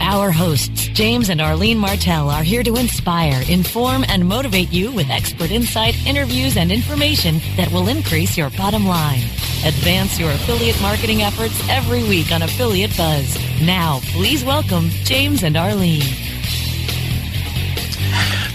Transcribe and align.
Our 0.00 0.30
hosts, 0.30 0.88
James 0.88 1.28
and 1.28 1.40
Arlene 1.40 1.78
Martell, 1.78 2.28
are 2.28 2.42
here 2.42 2.62
to 2.62 2.76
inspire, 2.76 3.42
inform, 3.48 4.04
and 4.08 4.26
motivate 4.26 4.72
you 4.72 4.92
with 4.92 5.08
expert 5.08 5.50
insight, 5.50 5.94
interviews, 6.06 6.56
and 6.56 6.72
information 6.72 7.40
that 7.56 7.70
will 7.72 7.88
increase 7.88 8.36
your 8.36 8.50
bottom 8.50 8.86
line. 8.86 9.22
Advance 9.64 10.18
your 10.18 10.30
affiliate 10.32 10.80
marketing 10.82 11.22
efforts 11.22 11.60
every 11.68 12.02
week 12.02 12.32
on 12.32 12.42
Affiliate 12.42 12.96
Buzz. 12.96 13.38
Now, 13.62 14.00
please 14.12 14.44
welcome 14.44 14.88
James 15.04 15.42
and 15.42 15.56
Arlene. 15.56 16.02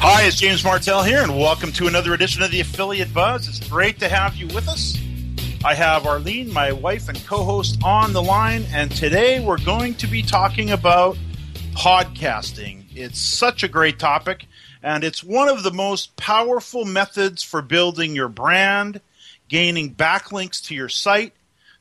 Hi, 0.02 0.24
it's 0.24 0.40
James 0.40 0.64
Martell 0.64 1.04
here, 1.04 1.22
and 1.22 1.38
welcome 1.38 1.72
to 1.74 1.88
another 1.88 2.14
edition 2.14 2.44
of 2.44 2.52
the 2.52 2.60
Affiliate 2.60 3.14
Buzz. 3.14 3.48
It's 3.48 3.66
great 3.68 4.00
to 4.00 4.10
have 4.10 4.36
you 4.36 4.48
with 4.48 4.68
us. 4.68 4.98
I 5.64 5.74
have 5.74 6.06
Arlene, 6.06 6.54
my 6.54 6.72
wife 6.72 7.10
and 7.10 7.26
co 7.26 7.44
host, 7.44 7.84
on 7.84 8.14
the 8.14 8.22
line, 8.22 8.66
and 8.72 8.90
today 8.92 9.40
we're 9.40 9.58
going 9.58 9.96
to 9.96 10.08
be 10.08 10.22
talking 10.22 10.72
about 10.72 11.18
podcasting. 11.80 12.84
It's 12.94 13.22
such 13.22 13.64
a 13.64 13.70
great 13.70 14.00
topic, 14.00 14.48
and 14.84 15.02
it's 15.02 15.24
one 15.24 15.48
of 15.48 15.64
the 15.64 15.72
most 15.72 16.14
powerful 16.18 16.84
methods 16.84 17.42
for 17.42 17.62
building 17.62 18.14
your 18.14 18.28
brand, 18.28 19.00
gaining 19.48 19.96
backlinks 19.96 20.62
to 20.66 20.76
your 20.76 20.90
site, 20.90 21.32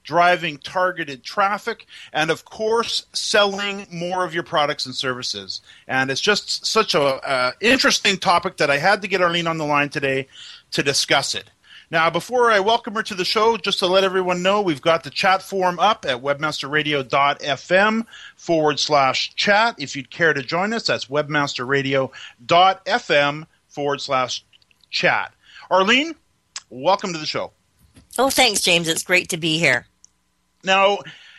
driving 0.04 0.58
targeted 0.58 1.24
traffic, 1.24 1.84
and 2.12 2.30
of 2.30 2.44
course, 2.44 3.06
selling 3.12 3.88
more 3.90 4.24
of 4.24 4.32
your 4.32 4.44
products 4.44 4.86
and 4.86 4.94
services. 4.94 5.62
And 5.88 6.12
it's 6.12 6.20
just 6.20 6.64
such 6.64 6.94
a 6.94 7.02
uh, 7.02 7.52
interesting 7.60 8.18
topic 8.18 8.58
that 8.58 8.70
I 8.70 8.78
had 8.78 9.02
to 9.02 9.08
get 9.08 9.20
Arlene 9.20 9.48
on 9.48 9.58
the 9.58 9.66
line 9.66 9.88
today 9.88 10.28
to 10.70 10.84
discuss 10.84 11.34
it. 11.34 11.50
Now, 11.90 12.10
before 12.10 12.50
I 12.50 12.60
welcome 12.60 12.92
her 12.94 13.02
to 13.04 13.14
the 13.14 13.24
show, 13.24 13.56
just 13.56 13.78
to 13.78 13.86
let 13.86 14.04
everyone 14.04 14.42
know, 14.42 14.60
we've 14.60 14.82
got 14.82 15.04
the 15.04 15.10
chat 15.10 15.42
forum 15.42 15.78
up 15.78 16.04
at 16.06 16.22
webmasterradio.fm 16.22 18.04
forward 18.36 18.78
slash 18.78 19.34
chat. 19.34 19.76
If 19.78 19.96
you'd 19.96 20.10
care 20.10 20.34
to 20.34 20.42
join 20.42 20.74
us, 20.74 20.86
that's 20.86 21.06
webmasterradio.fm 21.06 23.46
forward 23.68 24.02
slash 24.02 24.44
chat. 24.90 25.32
Arlene, 25.70 26.14
welcome 26.68 27.14
to 27.14 27.18
the 27.18 27.24
show. 27.24 27.52
Oh, 28.18 28.28
thanks, 28.28 28.60
James. 28.60 28.86
It's 28.86 29.02
great 29.02 29.30
to 29.30 29.38
be 29.38 29.58
here. 29.58 29.86
Now, 30.64 30.98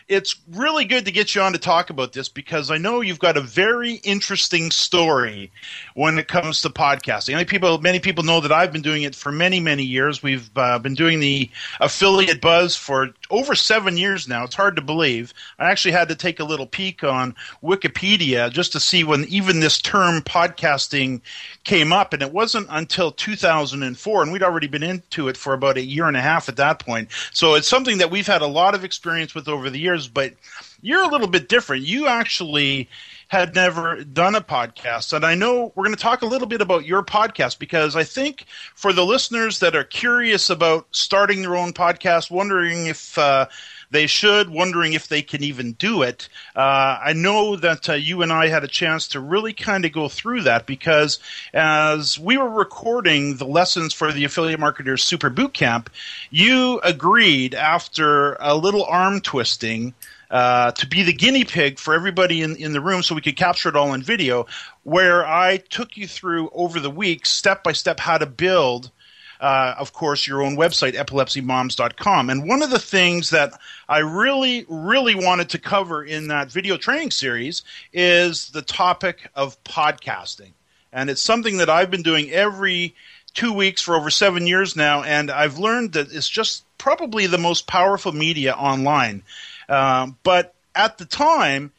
it's 0.09 0.35
really 0.51 0.85
good 0.85 1.05
to 1.05 1.11
get 1.11 1.35
you 1.35 1.41
on 1.41 1.53
to 1.53 1.59
talk 1.59 1.91
about 1.91 2.13
this 2.13 2.29
because 2.29 2.71
I 2.71 2.79
know 2.79 3.01
you've 3.01 3.19
got 3.19 3.37
a 3.37 3.41
very 3.41 3.93
interesting 3.93 4.71
story 4.71 5.51
when 5.93 6.17
it 6.17 6.27
comes 6.27 6.63
to 6.63 6.69
podcasting. 6.69 7.33
Many 7.33 7.45
people, 7.45 7.77
many 7.79 7.99
people 7.99 8.23
know 8.23 8.41
that 8.41 8.51
I've 8.51 8.73
been 8.73 8.81
doing 8.81 9.03
it 9.03 9.13
for 9.13 9.31
many, 9.31 9.59
many 9.59 9.83
years. 9.83 10.23
We've 10.23 10.49
uh, 10.55 10.79
been 10.79 10.95
doing 10.95 11.19
the 11.19 11.51
affiliate 11.79 12.41
buzz 12.41 12.75
for 12.75 13.11
over 13.29 13.53
seven 13.53 13.97
years 13.97 14.27
now. 14.27 14.43
It's 14.43 14.55
hard 14.55 14.75
to 14.77 14.81
believe. 14.81 15.31
I 15.59 15.69
actually 15.69 15.91
had 15.91 16.09
to 16.09 16.15
take 16.15 16.39
a 16.39 16.43
little 16.43 16.65
peek 16.65 17.03
on 17.03 17.35
Wikipedia 17.63 18.51
just 18.51 18.71
to 18.71 18.79
see 18.79 19.03
when 19.03 19.25
even 19.25 19.59
this 19.59 19.77
term 19.77 20.21
podcasting 20.21 21.21
came 21.63 21.93
up, 21.93 22.13
and 22.13 22.23
it 22.23 22.33
wasn't 22.33 22.65
until 22.71 23.11
2004, 23.11 24.23
and 24.23 24.31
we'd 24.31 24.41
already 24.41 24.67
been 24.67 24.81
into 24.81 25.27
it 25.27 25.37
for 25.37 25.53
about 25.53 25.77
a 25.77 25.85
year 25.85 26.07
and 26.07 26.17
a 26.17 26.21
half 26.21 26.49
at 26.49 26.55
that 26.55 26.79
point. 26.79 27.09
So 27.31 27.53
it's 27.53 27.67
something 27.67 27.99
that 27.99 28.09
we've 28.09 28.25
had 28.25 28.41
a 28.41 28.47
lot 28.47 28.73
of 28.73 28.83
experience 28.83 29.35
with 29.35 29.47
over 29.47 29.69
the 29.69 29.79
years, 29.79 29.98
but 30.07 30.33
you're 30.81 31.03
a 31.03 31.07
little 31.07 31.27
bit 31.27 31.49
different. 31.49 31.83
You 31.83 32.07
actually 32.07 32.89
had 33.27 33.53
never 33.53 34.03
done 34.03 34.33
a 34.33 34.41
podcast. 34.41 35.13
And 35.13 35.23
I 35.23 35.35
know 35.35 35.71
we're 35.75 35.83
going 35.83 35.95
to 35.95 36.01
talk 36.01 36.23
a 36.23 36.27
little 36.27 36.47
bit 36.47 36.61
about 36.61 36.85
your 36.85 37.03
podcast 37.03 37.59
because 37.59 37.95
I 37.95 38.03
think 38.03 38.45
for 38.73 38.91
the 38.91 39.05
listeners 39.05 39.59
that 39.59 39.75
are 39.75 39.83
curious 39.83 40.49
about 40.49 40.87
starting 40.91 41.41
their 41.41 41.55
own 41.55 41.73
podcast, 41.73 42.31
wondering 42.31 42.87
if 42.87 43.17
uh, 43.17 43.45
they 43.91 44.07
should, 44.07 44.49
wondering 44.49 44.93
if 44.93 45.07
they 45.07 45.21
can 45.21 45.43
even 45.43 45.73
do 45.73 46.03
it, 46.03 46.29
uh, 46.55 46.99
I 47.03 47.13
know 47.13 47.55
that 47.55 47.89
uh, 47.89 47.93
you 47.93 48.21
and 48.21 48.31
I 48.31 48.47
had 48.47 48.63
a 48.63 48.67
chance 48.67 49.07
to 49.09 49.19
really 49.19 49.53
kind 49.53 49.85
of 49.85 49.91
go 49.91 50.07
through 50.07 50.43
that 50.43 50.65
because 50.65 51.19
as 51.53 52.19
we 52.19 52.37
were 52.37 52.49
recording 52.49 53.37
the 53.37 53.45
lessons 53.45 53.93
for 53.93 54.11
the 54.11 54.25
Affiliate 54.25 54.59
Marketers 54.59 55.03
Super 55.03 55.29
Bootcamp, 55.29 55.87
you 56.29 56.79
agreed 56.83 57.55
after 57.55 58.33
a 58.39 58.55
little 58.55 58.83
arm 58.85 59.21
twisting 59.21 59.93
uh, 60.29 60.71
to 60.73 60.87
be 60.87 61.03
the 61.03 61.13
guinea 61.13 61.43
pig 61.43 61.79
for 61.79 61.93
everybody 61.93 62.41
in, 62.43 62.55
in 62.57 62.73
the 62.73 62.81
room 62.81 63.01
so 63.01 63.15
we 63.15 63.21
could 63.21 63.35
capture 63.35 63.69
it 63.69 63.75
all 63.75 63.93
in 63.93 64.03
video, 64.03 64.45
where 64.83 65.25
I 65.25 65.57
took 65.57 65.97
you 65.97 66.07
through 66.07 66.49
over 66.53 66.79
the 66.79 66.91
week, 66.91 67.25
step 67.25 67.63
by 67.63 67.71
step, 67.71 67.99
how 67.99 68.17
to 68.17 68.25
build. 68.25 68.91
Uh, 69.39 69.73
of 69.77 69.93
course, 69.93 70.27
your 70.27 70.41
own 70.41 70.57
website, 70.57 70.95
epilepsymoms.com. 70.95 72.29
And 72.29 72.47
one 72.47 72.61
of 72.61 72.71
the 72.71 72.79
things 72.79 73.29
that 73.29 73.53
I 73.87 73.99
really, 73.99 74.65
really 74.67 75.15
wanted 75.15 75.49
to 75.49 75.59
cover 75.59 76.03
in 76.03 76.27
that 76.27 76.51
video 76.51 76.75
training 76.75 77.11
series 77.11 77.63
is 77.93 78.49
the 78.49 78.61
topic 78.61 79.29
of 79.35 79.61
podcasting. 79.63 80.51
And 80.91 81.09
it's 81.09 81.21
something 81.21 81.57
that 81.57 81.69
I've 81.69 81.91
been 81.91 82.03
doing 82.03 82.29
every 82.31 82.95
two 83.33 83.53
weeks 83.53 83.81
for 83.81 83.95
over 83.95 84.09
seven 84.09 84.47
years 84.47 84.75
now, 84.75 85.03
and 85.03 85.31
I've 85.31 85.57
learned 85.57 85.93
that 85.93 86.11
it's 86.11 86.29
just 86.29 86.65
probably 86.77 87.27
the 87.27 87.37
most 87.37 87.67
powerful 87.67 88.11
media 88.11 88.53
online. 88.53 89.23
Um, 89.67 90.17
but 90.23 90.55
at 90.75 90.97
the 90.97 91.05
time, 91.05 91.71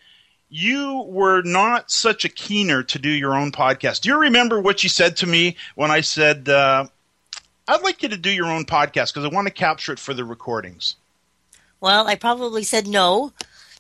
you 0.49 1.05
were 1.09 1.43
not 1.43 1.91
such 1.91 2.25
a 2.25 2.29
keener 2.29 2.83
to 2.83 2.99
do 2.99 3.09
your 3.09 3.35
own 3.37 3.53
podcast. 3.53 4.03
Do 4.03 4.11
you 4.11 4.19
remember 4.19 4.61
what 4.61 4.83
you 4.83 4.89
said 4.89 5.17
to 5.19 5.27
me 5.27 5.57
when 5.75 5.91
I 5.91 6.01
said, 6.01 6.49
uh, 6.49 6.87
I'd 7.71 7.83
like 7.83 8.03
you 8.03 8.09
to 8.09 8.17
do 8.17 8.31
your 8.31 8.47
own 8.47 8.65
podcast 8.65 9.15
because 9.15 9.25
I 9.25 9.29
want 9.29 9.47
to 9.47 9.53
capture 9.53 9.93
it 9.93 10.01
for 10.01 10.13
the 10.13 10.25
recordings? 10.25 10.97
Well, 11.81 12.09
I 12.09 12.17
probably 12.17 12.65
said 12.65 12.89
no 12.89 13.33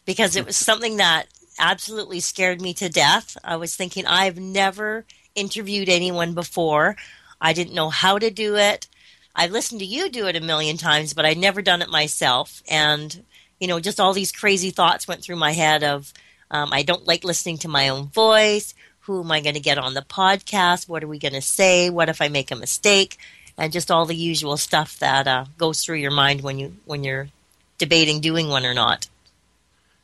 because 0.06 0.36
it 0.36 0.46
was 0.46 0.56
something 0.68 0.98
that 0.98 1.26
absolutely 1.58 2.20
scared 2.20 2.60
me 2.60 2.72
to 2.74 2.88
death. 2.88 3.36
I 3.42 3.56
was 3.56 3.74
thinking, 3.74 4.06
I've 4.06 4.38
never 4.38 5.04
interviewed 5.34 5.88
anyone 5.88 6.34
before. 6.34 6.94
I 7.40 7.52
didn't 7.52 7.74
know 7.74 7.90
how 7.90 8.18
to 8.18 8.30
do 8.30 8.56
it. 8.56 8.86
I've 9.34 9.50
listened 9.50 9.80
to 9.80 9.86
you 9.86 10.08
do 10.08 10.28
it 10.28 10.36
a 10.36 10.40
million 10.40 10.76
times, 10.76 11.12
but 11.12 11.24
I'd 11.24 11.38
never 11.38 11.60
done 11.60 11.82
it 11.82 11.90
myself. 11.90 12.62
And 12.68 13.24
you 13.58 13.66
know, 13.66 13.80
just 13.80 13.98
all 13.98 14.12
these 14.12 14.30
crazy 14.30 14.70
thoughts 14.70 15.08
went 15.08 15.22
through 15.22 15.36
my 15.36 15.50
head 15.50 15.82
of 15.82 16.12
um, 16.52 16.72
I 16.72 16.84
don't 16.84 17.08
like 17.08 17.24
listening 17.24 17.58
to 17.58 17.68
my 17.68 17.88
own 17.88 18.06
voice. 18.06 18.72
Who 19.00 19.24
am 19.24 19.32
I 19.32 19.40
going 19.40 19.54
to 19.54 19.60
get 19.60 19.78
on 19.78 19.94
the 19.94 20.02
podcast? 20.02 20.88
What 20.88 21.02
are 21.02 21.08
we 21.08 21.18
going 21.18 21.34
to 21.34 21.42
say? 21.42 21.90
What 21.90 22.08
if 22.08 22.22
I 22.22 22.28
make 22.28 22.52
a 22.52 22.56
mistake? 22.56 23.18
And 23.60 23.72
just 23.72 23.90
all 23.90 24.06
the 24.06 24.16
usual 24.16 24.56
stuff 24.56 24.98
that 25.00 25.28
uh, 25.28 25.44
goes 25.58 25.84
through 25.84 25.98
your 25.98 26.10
mind 26.10 26.40
when 26.40 26.58
you 26.58 26.74
when 26.86 27.04
you're 27.04 27.28
debating 27.76 28.20
doing 28.20 28.48
one 28.48 28.64
or 28.64 28.72
not. 28.72 29.06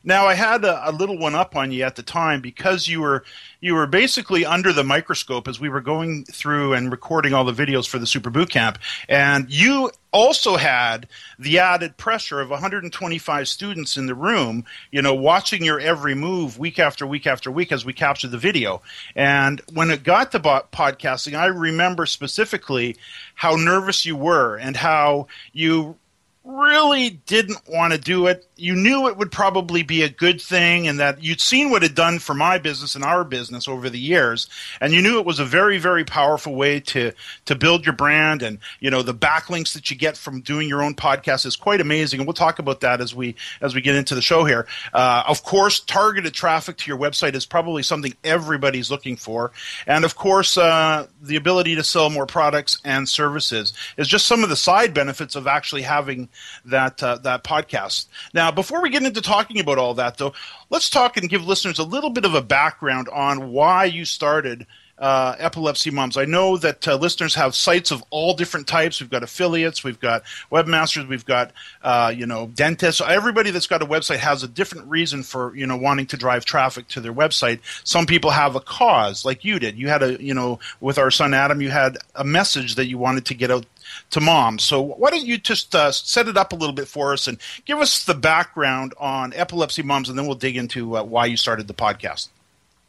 Now 0.04 0.26
I 0.26 0.34
had 0.34 0.64
a, 0.64 0.90
a, 0.90 0.92
little 0.92 1.18
one 1.18 1.34
up 1.34 1.56
on 1.56 1.72
you 1.72 1.82
at 1.82 1.96
the 1.96 2.02
time 2.02 2.40
because 2.40 2.86
you 2.86 3.00
were 3.00 3.24
you 3.60 3.74
were 3.74 3.86
basically 3.86 4.44
under 4.44 4.72
the 4.72 4.84
microscope 4.84 5.48
as 5.48 5.58
we 5.58 5.68
were 5.68 5.80
going 5.80 6.24
through 6.24 6.74
and 6.74 6.92
recording 6.92 7.32
all 7.32 7.44
the 7.44 7.52
videos 7.52 7.88
for 7.88 7.98
the 7.98 8.06
Super 8.06 8.30
Boot 8.30 8.50
Camp, 8.50 8.78
and 9.08 9.50
you 9.50 9.90
also 10.16 10.56
had 10.56 11.06
the 11.38 11.58
added 11.58 11.98
pressure 11.98 12.40
of 12.40 12.48
125 12.48 13.46
students 13.46 13.98
in 13.98 14.06
the 14.06 14.14
room, 14.14 14.64
you 14.90 15.02
know, 15.02 15.14
watching 15.14 15.62
your 15.62 15.78
every 15.78 16.14
move 16.14 16.58
week 16.58 16.78
after 16.78 17.06
week 17.06 17.26
after 17.26 17.50
week 17.50 17.70
as 17.70 17.84
we 17.84 17.92
captured 17.92 18.30
the 18.30 18.38
video. 18.38 18.80
And 19.14 19.60
when 19.74 19.90
it 19.90 20.04
got 20.04 20.32
to 20.32 20.40
podcasting, 20.40 21.38
I 21.38 21.46
remember 21.46 22.06
specifically 22.06 22.96
how 23.34 23.56
nervous 23.56 24.06
you 24.06 24.16
were 24.16 24.56
and 24.56 24.74
how 24.74 25.26
you 25.52 25.96
really 26.46 27.10
didn't 27.10 27.58
want 27.68 27.92
to 27.92 27.98
do 27.98 28.26
it. 28.28 28.46
You 28.54 28.76
knew 28.76 29.08
it 29.08 29.16
would 29.16 29.32
probably 29.32 29.82
be 29.82 30.02
a 30.02 30.08
good 30.08 30.40
thing 30.40 30.86
and 30.86 31.00
that 31.00 31.22
you'd 31.22 31.40
seen 31.40 31.70
what 31.70 31.82
it 31.82 31.94
done 31.94 32.20
for 32.20 32.34
my 32.34 32.58
business 32.58 32.94
and 32.94 33.04
our 33.04 33.24
business 33.24 33.66
over 33.66 33.90
the 33.90 33.98
years 33.98 34.48
and 34.80 34.92
you 34.92 35.02
knew 35.02 35.18
it 35.18 35.26
was 35.26 35.40
a 35.40 35.44
very 35.44 35.78
very 35.78 36.04
powerful 36.04 36.54
way 36.54 36.78
to 36.78 37.12
to 37.46 37.54
build 37.56 37.84
your 37.84 37.94
brand 37.94 38.42
and 38.42 38.58
you 38.78 38.90
know 38.90 39.02
the 39.02 39.12
backlinks 39.12 39.74
that 39.74 39.90
you 39.90 39.96
get 39.96 40.16
from 40.16 40.40
doing 40.40 40.68
your 40.68 40.82
own 40.82 40.94
podcast 40.94 41.44
is 41.44 41.56
quite 41.56 41.80
amazing 41.80 42.20
and 42.20 42.26
we'll 42.26 42.34
talk 42.34 42.60
about 42.60 42.80
that 42.80 43.00
as 43.00 43.14
we 43.14 43.34
as 43.60 43.74
we 43.74 43.80
get 43.80 43.96
into 43.96 44.14
the 44.14 44.22
show 44.22 44.44
here. 44.44 44.66
Uh, 44.94 45.24
of 45.26 45.42
course, 45.42 45.80
targeted 45.80 46.32
traffic 46.32 46.76
to 46.76 46.90
your 46.90 46.98
website 46.98 47.34
is 47.34 47.44
probably 47.44 47.82
something 47.82 48.14
everybody's 48.22 48.90
looking 48.90 49.16
for 49.16 49.50
and 49.86 50.04
of 50.04 50.14
course 50.14 50.56
uh, 50.56 51.06
the 51.20 51.36
ability 51.36 51.74
to 51.74 51.82
sell 51.82 52.08
more 52.08 52.26
products 52.26 52.80
and 52.84 53.08
services 53.08 53.72
is 53.96 54.06
just 54.06 54.26
some 54.26 54.44
of 54.44 54.48
the 54.48 54.56
side 54.56 54.94
benefits 54.94 55.34
of 55.34 55.48
actually 55.48 55.82
having 55.82 56.28
that 56.64 57.02
uh, 57.02 57.18
that 57.18 57.44
podcast. 57.44 58.06
Now, 58.34 58.50
before 58.50 58.82
we 58.82 58.90
get 58.90 59.02
into 59.02 59.20
talking 59.20 59.60
about 59.60 59.78
all 59.78 59.94
that, 59.94 60.18
though, 60.18 60.32
let's 60.70 60.90
talk 60.90 61.16
and 61.16 61.28
give 61.28 61.46
listeners 61.46 61.78
a 61.78 61.84
little 61.84 62.10
bit 62.10 62.24
of 62.24 62.34
a 62.34 62.42
background 62.42 63.08
on 63.08 63.50
why 63.50 63.84
you 63.84 64.04
started. 64.04 64.66
Uh, 64.98 65.36
epilepsy 65.38 65.90
moms. 65.90 66.16
I 66.16 66.24
know 66.24 66.56
that 66.56 66.88
uh, 66.88 66.96
listeners 66.96 67.34
have 67.34 67.54
sites 67.54 67.90
of 67.90 68.02
all 68.08 68.32
different 68.32 68.66
types. 68.66 68.98
We've 68.98 69.10
got 69.10 69.22
affiliates, 69.22 69.84
we've 69.84 70.00
got 70.00 70.22
webmasters, 70.50 71.06
we've 71.06 71.26
got 71.26 71.52
uh, 71.82 72.14
you 72.16 72.24
know 72.24 72.46
dentists. 72.46 73.02
Everybody 73.06 73.50
that's 73.50 73.66
got 73.66 73.82
a 73.82 73.86
website 73.86 74.20
has 74.20 74.42
a 74.42 74.48
different 74.48 74.88
reason 74.88 75.22
for 75.22 75.54
you 75.54 75.66
know 75.66 75.76
wanting 75.76 76.06
to 76.06 76.16
drive 76.16 76.46
traffic 76.46 76.88
to 76.88 77.02
their 77.02 77.12
website. 77.12 77.60
Some 77.84 78.06
people 78.06 78.30
have 78.30 78.56
a 78.56 78.60
cause, 78.60 79.22
like 79.24 79.44
you 79.44 79.58
did. 79.58 79.76
You 79.76 79.88
had 79.88 80.02
a 80.02 80.22
you 80.22 80.32
know 80.32 80.60
with 80.80 80.96
our 80.96 81.10
son 81.10 81.34
Adam, 81.34 81.60
you 81.60 81.68
had 81.68 81.98
a 82.14 82.24
message 82.24 82.76
that 82.76 82.86
you 82.86 82.96
wanted 82.96 83.26
to 83.26 83.34
get 83.34 83.50
out 83.50 83.66
to 84.10 84.20
mom. 84.20 84.58
So 84.58 84.80
why 84.80 85.10
don't 85.10 85.26
you 85.26 85.38
just 85.38 85.74
uh, 85.74 85.92
set 85.92 86.28
it 86.28 86.36
up 86.36 86.52
a 86.52 86.56
little 86.56 86.74
bit 86.74 86.88
for 86.88 87.12
us 87.12 87.26
and 87.26 87.38
give 87.64 87.78
us 87.78 88.04
the 88.04 88.14
background 88.14 88.94
on 88.98 89.32
epilepsy 89.34 89.82
moms, 89.82 90.08
and 90.08 90.18
then 90.18 90.26
we'll 90.26 90.36
dig 90.36 90.56
into 90.56 90.96
uh, 90.96 91.02
why 91.02 91.26
you 91.26 91.36
started 91.36 91.68
the 91.68 91.74
podcast. 91.74 92.28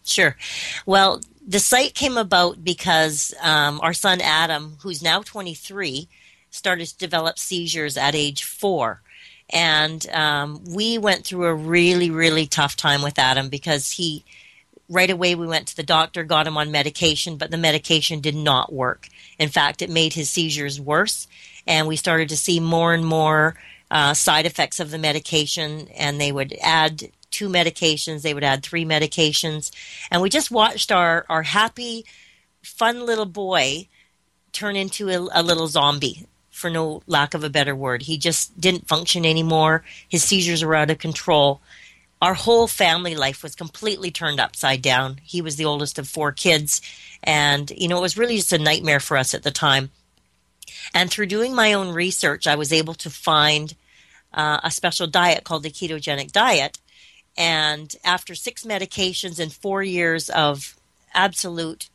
Sure. 0.08 0.36
Well, 0.86 1.22
the 1.46 1.60
site 1.60 1.94
came 1.94 2.18
about 2.18 2.64
because 2.64 3.34
um, 3.42 3.80
our 3.82 3.94
son 3.94 4.22
Adam, 4.22 4.78
who's 4.82 5.04
now 5.04 5.22
23, 5.22 6.08
started 6.50 6.88
to 6.88 6.98
develop 6.98 7.38
seizures 7.38 7.98
at 7.98 8.16
age 8.16 8.44
four. 8.44 9.02
And 9.50 10.06
um, 10.10 10.64
we 10.66 10.98
went 10.98 11.26
through 11.26 11.46
a 11.46 11.54
really, 11.54 12.10
really 12.10 12.48
tough 12.48 12.76
time 12.76 13.02
with 13.02 13.18
Adam 13.18 13.48
because 13.48 13.92
he, 13.92 14.26
right 14.90 15.10
away, 15.10 15.36
we 15.36 15.48
went 15.48 15.68
to 15.70 15.76
the 15.76 15.84
doctor, 15.84 16.24
got 16.24 16.48
him 16.48 16.58
on 16.58 16.72
medication, 16.72 17.38
but 17.38 17.52
the 17.52 17.58
medication 17.58 18.20
did 18.20 18.36
not 18.36 18.74
work. 18.74 19.08
In 19.40 19.50
fact, 19.50 19.82
it 19.82 19.90
made 19.90 20.14
his 20.14 20.30
seizures 20.30 20.82
worse, 20.82 21.28
and 21.66 21.88
we 21.88 21.96
started 21.96 22.30
to 22.30 22.38
see 22.38 22.60
more 22.60 22.94
and 22.94 23.06
more 23.06 23.56
uh, 23.90 24.14
side 24.14 24.46
effects 24.46 24.82
of 24.82 24.92
the 24.92 24.98
medication, 24.98 25.88
and 25.96 26.20
they 26.20 26.32
would 26.32 26.54
add 26.62 27.10
two 27.38 27.50
medications, 27.50 28.22
they 28.22 28.34
would 28.34 28.44
add 28.52 28.64
three 28.64 28.86
medications, 28.86 29.72
and 30.10 30.22
we 30.22 30.30
just 30.30 30.52
watched 30.52 30.92
our, 30.92 31.26
our 31.30 31.44
happy, 31.44 32.06
fun 32.64 33.06
little 33.06 33.32
boy 33.46 33.88
turn 34.52 34.76
into 34.76 35.10
a, 35.10 35.42
a 35.42 35.44
little 35.44 35.68
zombie 35.68 36.26
for 36.50 36.70
no 36.70 37.02
lack 37.06 37.36
of 37.36 37.44
a 37.44 37.56
better 37.58 37.76
word. 37.76 38.02
He 38.02 38.18
just 38.18 38.60
didn't 38.60 38.88
function 38.88 39.26
anymore. 39.26 39.84
His 40.10 40.24
seizures 40.24 40.64
were 40.64 40.76
out 40.76 40.90
of 40.90 40.98
control. 40.98 41.62
Our 42.20 42.34
whole 42.34 42.68
family 42.68 43.14
life 43.14 43.44
was 43.44 43.56
completely 43.56 44.10
turned 44.10 44.40
upside 44.40 44.82
down. 44.82 45.18
He 45.24 45.40
was 45.40 45.56
the 45.56 45.66
oldest 45.66 46.00
of 46.00 46.08
four 46.08 46.32
kids, 46.32 46.82
and, 47.22 47.70
you 47.70 47.88
know, 47.88 48.00
it 48.00 48.08
was 48.08 48.18
really 48.18 48.38
just 48.38 48.54
a 48.54 48.58
nightmare 48.58 49.00
for 49.00 49.18
us 49.18 49.36
at 49.36 49.44
the 49.44 49.52
time. 49.52 49.92
And 50.94 51.12
through 51.12 51.28
doing 51.28 51.54
my 51.54 51.74
own 51.74 51.90
research, 51.94 52.48
I 52.48 52.56
was 52.56 52.74
able 52.74 52.96
to 52.96 53.10
find 53.10 53.76
uh, 54.34 54.60
a 54.64 54.72
special 54.72 55.08
diet 55.08 55.44
called 55.44 55.64
the 55.64 55.70
ketogenic 55.70 56.32
diet. 56.32 56.80
And 57.38 57.96
after 58.04 58.34
six 58.34 58.64
medications 58.64 59.40
and 59.40 59.54
four 59.54 59.84
years 59.84 60.30
of 60.30 60.76
absolute 61.14 61.90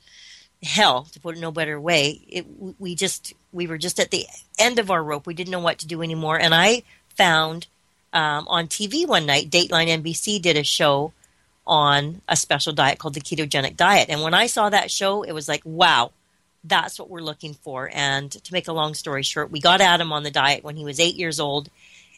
hell, 0.63 1.05
to 1.13 1.21
put 1.21 1.37
it 1.37 1.41
no 1.41 1.51
better 1.51 1.81
way, 1.81 2.21
it, 2.29 2.47
we 2.79 2.95
just 2.95 3.35
we 3.53 3.67
were 3.67 3.79
just 3.79 3.99
at 3.99 4.11
the 4.11 4.27
end 4.59 4.79
of 4.79 4.91
our 4.91 5.03
rope. 5.03 5.27
We 5.27 5.35
didn't 5.35 5.51
know 5.51 5.61
what 5.61 5.79
to 5.79 5.87
do 5.87 6.03
anymore. 6.03 6.39
And 6.39 6.55
I 6.55 6.85
found 7.17 7.67
um, 8.13 8.47
on 8.49 8.67
TV 8.69 9.07
one 9.07 9.27
night, 9.27 9.51
Dateline 9.51 10.03
NBC 10.03 10.41
did 10.41 10.57
a 10.57 10.63
show 10.63 11.13
on 11.67 12.23
a 12.29 12.37
special 12.37 12.73
diet 12.73 12.99
called 12.99 13.15
the 13.15 13.21
ketogenic 13.21 13.77
diet. 13.77 14.09
And 14.09 14.23
when 14.23 14.35
I 14.35 14.47
saw 14.47 14.71
that 14.71 14.91
show, 14.91 15.23
it 15.23 15.33
was 15.33 15.49
like, 15.49 15.63
wow, 15.65 16.13
that's 16.65 16.99
what 16.99 17.11
we're 17.11 17.21
looking 17.21 17.55
for. 17.55 17.91
And 17.93 18.31
to 18.31 18.53
make 18.53 18.69
a 18.69 18.73
long 18.73 18.95
story 18.95 19.23
short, 19.23 19.51
we 19.51 19.61
got 19.61 19.81
Adam 19.81 20.13
on 20.13 20.23
the 20.23 20.31
diet 20.31 20.65
when 20.65 20.77
he 20.77 20.85
was 20.85 21.01
eight 21.01 21.17
years 21.17 21.41
old, 21.41 21.69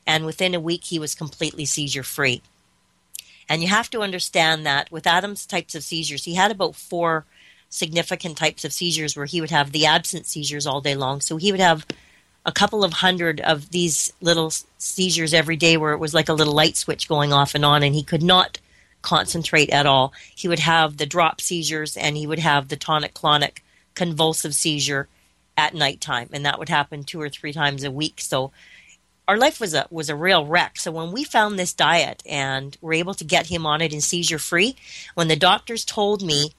and 0.07 0.27
within 0.27 0.55
a 0.55 0.61
week, 0.61 0.85
he 0.85 0.99
was 0.99 1.15
completely 1.15 1.65
seizure 1.65 2.03
free. 2.03 2.43
And 3.49 3.63
you 3.63 3.69
have 3.69 3.91
to 3.91 4.01
understand 4.01 4.65
that 4.67 4.91
with 4.91 5.07
Adam's 5.07 5.47
types 5.47 5.75
of 5.75 5.85
seizures, 5.85 6.25
he 6.25 6.35
had 6.35 6.51
about 6.51 6.77
four 6.77 7.25
significant 7.69 8.37
types 8.37 8.65
of 8.65 8.73
seizures 8.73 9.17
where 9.17 9.27
he 9.27 9.41
would 9.41 9.51
have 9.51 9.73
the 9.73 9.87
absent 9.87 10.27
seizures 10.27 10.67
all 10.67 10.81
day 10.81 10.95
long. 10.95 11.21
So 11.21 11.37
he 11.37 11.51
would 11.51 11.61
have 11.61 11.87
a 12.47 12.53
couple 12.53 12.85
of 12.85 12.95
hundred 12.95 13.41
of 13.41 13.71
these 13.71 14.13
little 14.21 14.53
seizures 14.79 15.35
every 15.35 15.57
day 15.57 15.77
where 15.77 15.93
it 15.93 15.99
was 15.99 16.15
like 16.15 16.29
a 16.29 16.35
little 16.35 16.55
light 16.55 16.77
switch 16.77 17.09
going 17.09 17.33
off 17.33 17.55
and 17.55 17.65
on, 17.65 17.83
and 17.83 17.95
he 17.95 18.03
could 18.03 18.23
not 18.23 18.59
concentrate 19.03 19.71
at 19.71 19.87
all. 19.87 20.13
He 20.35 20.49
would 20.49 20.61
have 20.61 20.97
the 20.97 21.07
drop 21.07 21.41
seizures 21.41 21.97
and 21.97 22.17
he 22.17 22.27
would 22.27 22.39
have 22.39 22.69
the 22.69 22.77
tonic 22.77 23.15
clonic 23.15 23.59
convulsive 23.95 24.55
seizure 24.55 25.09
at 25.57 25.75
nighttime, 25.75 26.29
and 26.33 26.45
that 26.45 26.59
would 26.59 26.69
happen 26.69 27.05
two 27.05 27.21
or 27.21 27.29
three 27.29 27.53
times 27.53 27.85
a 27.85 27.91
week. 27.91 28.21
So 28.21 28.51
our 29.27 29.37
life 29.39 29.61
was 29.61 29.75
a 29.75 29.87
was 29.91 30.09
a 30.09 30.17
real 30.17 30.47
wreck. 30.47 30.79
So 30.79 30.91
when 30.91 31.13
we 31.13 31.25
found 31.25 31.59
this 31.59 31.73
diet 31.73 32.23
and 32.27 32.77
were 32.81 32.93
able 32.93 33.15
to 33.15 33.25
get 33.25 33.47
him 33.47 33.65
on 33.67 33.81
it 33.81 33.93
and 33.93 34.03
seizure 34.03 34.39
free, 34.39 34.77
when 35.15 35.29
the 35.29 35.37
doctors 35.37 35.85
told 35.85 36.23
me 36.23 36.53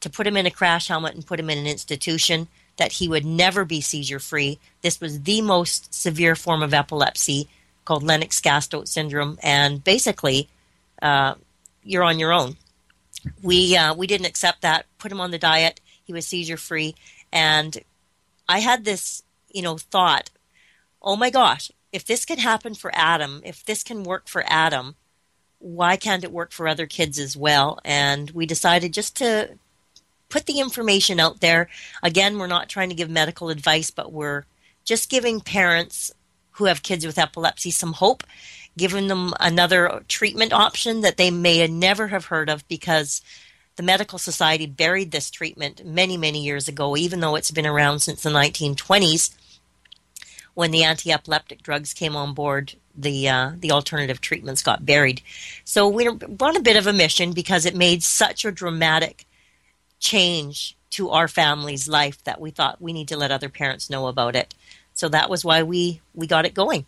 to 0.00 0.10
put 0.10 0.26
him 0.26 0.36
in 0.36 0.46
a 0.46 0.50
crash 0.50 0.88
helmet 0.88 1.14
and 1.14 1.26
put 1.26 1.40
him 1.40 1.50
in 1.50 1.58
an 1.58 1.66
institution, 1.66 2.48
that 2.76 2.92
he 2.92 3.08
would 3.08 3.24
never 3.24 3.64
be 3.64 3.80
seizure 3.80 4.20
free. 4.20 4.58
This 4.82 5.00
was 5.00 5.22
the 5.22 5.42
most 5.42 5.92
severe 5.92 6.34
form 6.34 6.62
of 6.62 6.72
epilepsy 6.72 7.48
called 7.84 8.02
Lennox-Gastaut 8.02 8.86
syndrome, 8.86 9.38
and 9.42 9.82
basically, 9.82 10.48
uh, 11.02 11.34
you're 11.82 12.04
on 12.04 12.18
your 12.18 12.32
own. 12.32 12.56
We 13.42 13.76
uh, 13.76 13.94
we 13.94 14.06
didn't 14.06 14.26
accept 14.26 14.62
that. 14.62 14.86
Put 14.98 15.12
him 15.12 15.20
on 15.20 15.30
the 15.30 15.38
diet. 15.38 15.80
He 16.04 16.12
was 16.12 16.26
seizure 16.26 16.56
free, 16.56 16.94
and 17.32 17.76
I 18.48 18.60
had 18.60 18.84
this 18.84 19.22
you 19.50 19.62
know 19.62 19.76
thought, 19.76 20.30
oh 21.02 21.16
my 21.16 21.30
gosh, 21.30 21.70
if 21.98 22.04
this 22.04 22.24
can 22.24 22.38
happen 22.38 22.74
for 22.74 22.92
Adam, 22.94 23.42
if 23.44 23.64
this 23.64 23.82
can 23.82 24.04
work 24.04 24.28
for 24.28 24.44
Adam, 24.46 24.94
why 25.58 25.96
can't 25.96 26.22
it 26.22 26.30
work 26.30 26.52
for 26.52 26.68
other 26.68 26.86
kids 26.86 27.18
as 27.18 27.36
well? 27.36 27.80
And 27.84 28.30
we 28.30 28.46
decided 28.46 28.94
just 28.94 29.16
to 29.16 29.58
put 30.28 30.46
the 30.46 30.60
information 30.60 31.18
out 31.18 31.40
there. 31.40 31.68
Again, 32.00 32.38
we're 32.38 32.46
not 32.46 32.68
trying 32.68 32.88
to 32.90 32.94
give 32.94 33.10
medical 33.10 33.48
advice, 33.48 33.90
but 33.90 34.12
we're 34.12 34.44
just 34.84 35.10
giving 35.10 35.40
parents 35.40 36.12
who 36.52 36.66
have 36.66 36.84
kids 36.84 37.04
with 37.04 37.18
epilepsy 37.18 37.72
some 37.72 37.94
hope 37.94 38.22
giving 38.76 39.08
them 39.08 39.34
another 39.40 40.04
treatment 40.06 40.52
option 40.52 41.00
that 41.00 41.16
they 41.16 41.32
may 41.32 41.66
never 41.66 42.06
have 42.08 42.26
heard 42.26 42.48
of 42.48 42.66
because 42.68 43.22
the 43.74 43.82
medical 43.82 44.20
society 44.20 44.66
buried 44.66 45.10
this 45.10 45.30
treatment 45.30 45.84
many 45.84 46.16
many 46.16 46.44
years 46.44 46.68
ago 46.68 46.96
even 46.96 47.18
though 47.20 47.34
it's 47.34 47.50
been 47.50 47.66
around 47.66 47.98
since 48.00 48.22
the 48.22 48.30
1920s 48.30 49.30
when 50.58 50.72
the 50.72 50.82
anti-epileptic 50.82 51.62
drugs 51.62 51.94
came 51.94 52.16
on 52.16 52.34
board 52.34 52.74
the 52.96 53.28
uh, 53.28 53.52
the 53.60 53.70
alternative 53.70 54.20
treatments 54.20 54.60
got 54.60 54.84
buried. 54.84 55.22
So 55.62 55.88
we're 55.88 56.18
on 56.40 56.56
a 56.56 56.60
bit 56.60 56.76
of 56.76 56.88
a 56.88 56.92
mission 56.92 57.32
because 57.32 57.64
it 57.64 57.76
made 57.76 58.02
such 58.02 58.44
a 58.44 58.50
dramatic 58.50 59.24
change 60.00 60.76
to 60.90 61.10
our 61.10 61.28
family's 61.28 61.86
life 61.86 62.24
that 62.24 62.40
we 62.40 62.50
thought 62.50 62.82
we 62.82 62.92
need 62.92 63.06
to 63.06 63.16
let 63.16 63.30
other 63.30 63.48
parents 63.48 63.88
know 63.88 64.08
about 64.08 64.34
it. 64.34 64.52
So 64.94 65.08
that 65.10 65.30
was 65.30 65.44
why 65.44 65.62
we 65.62 66.00
we 66.12 66.26
got 66.26 66.44
it 66.44 66.54
going 66.54 66.86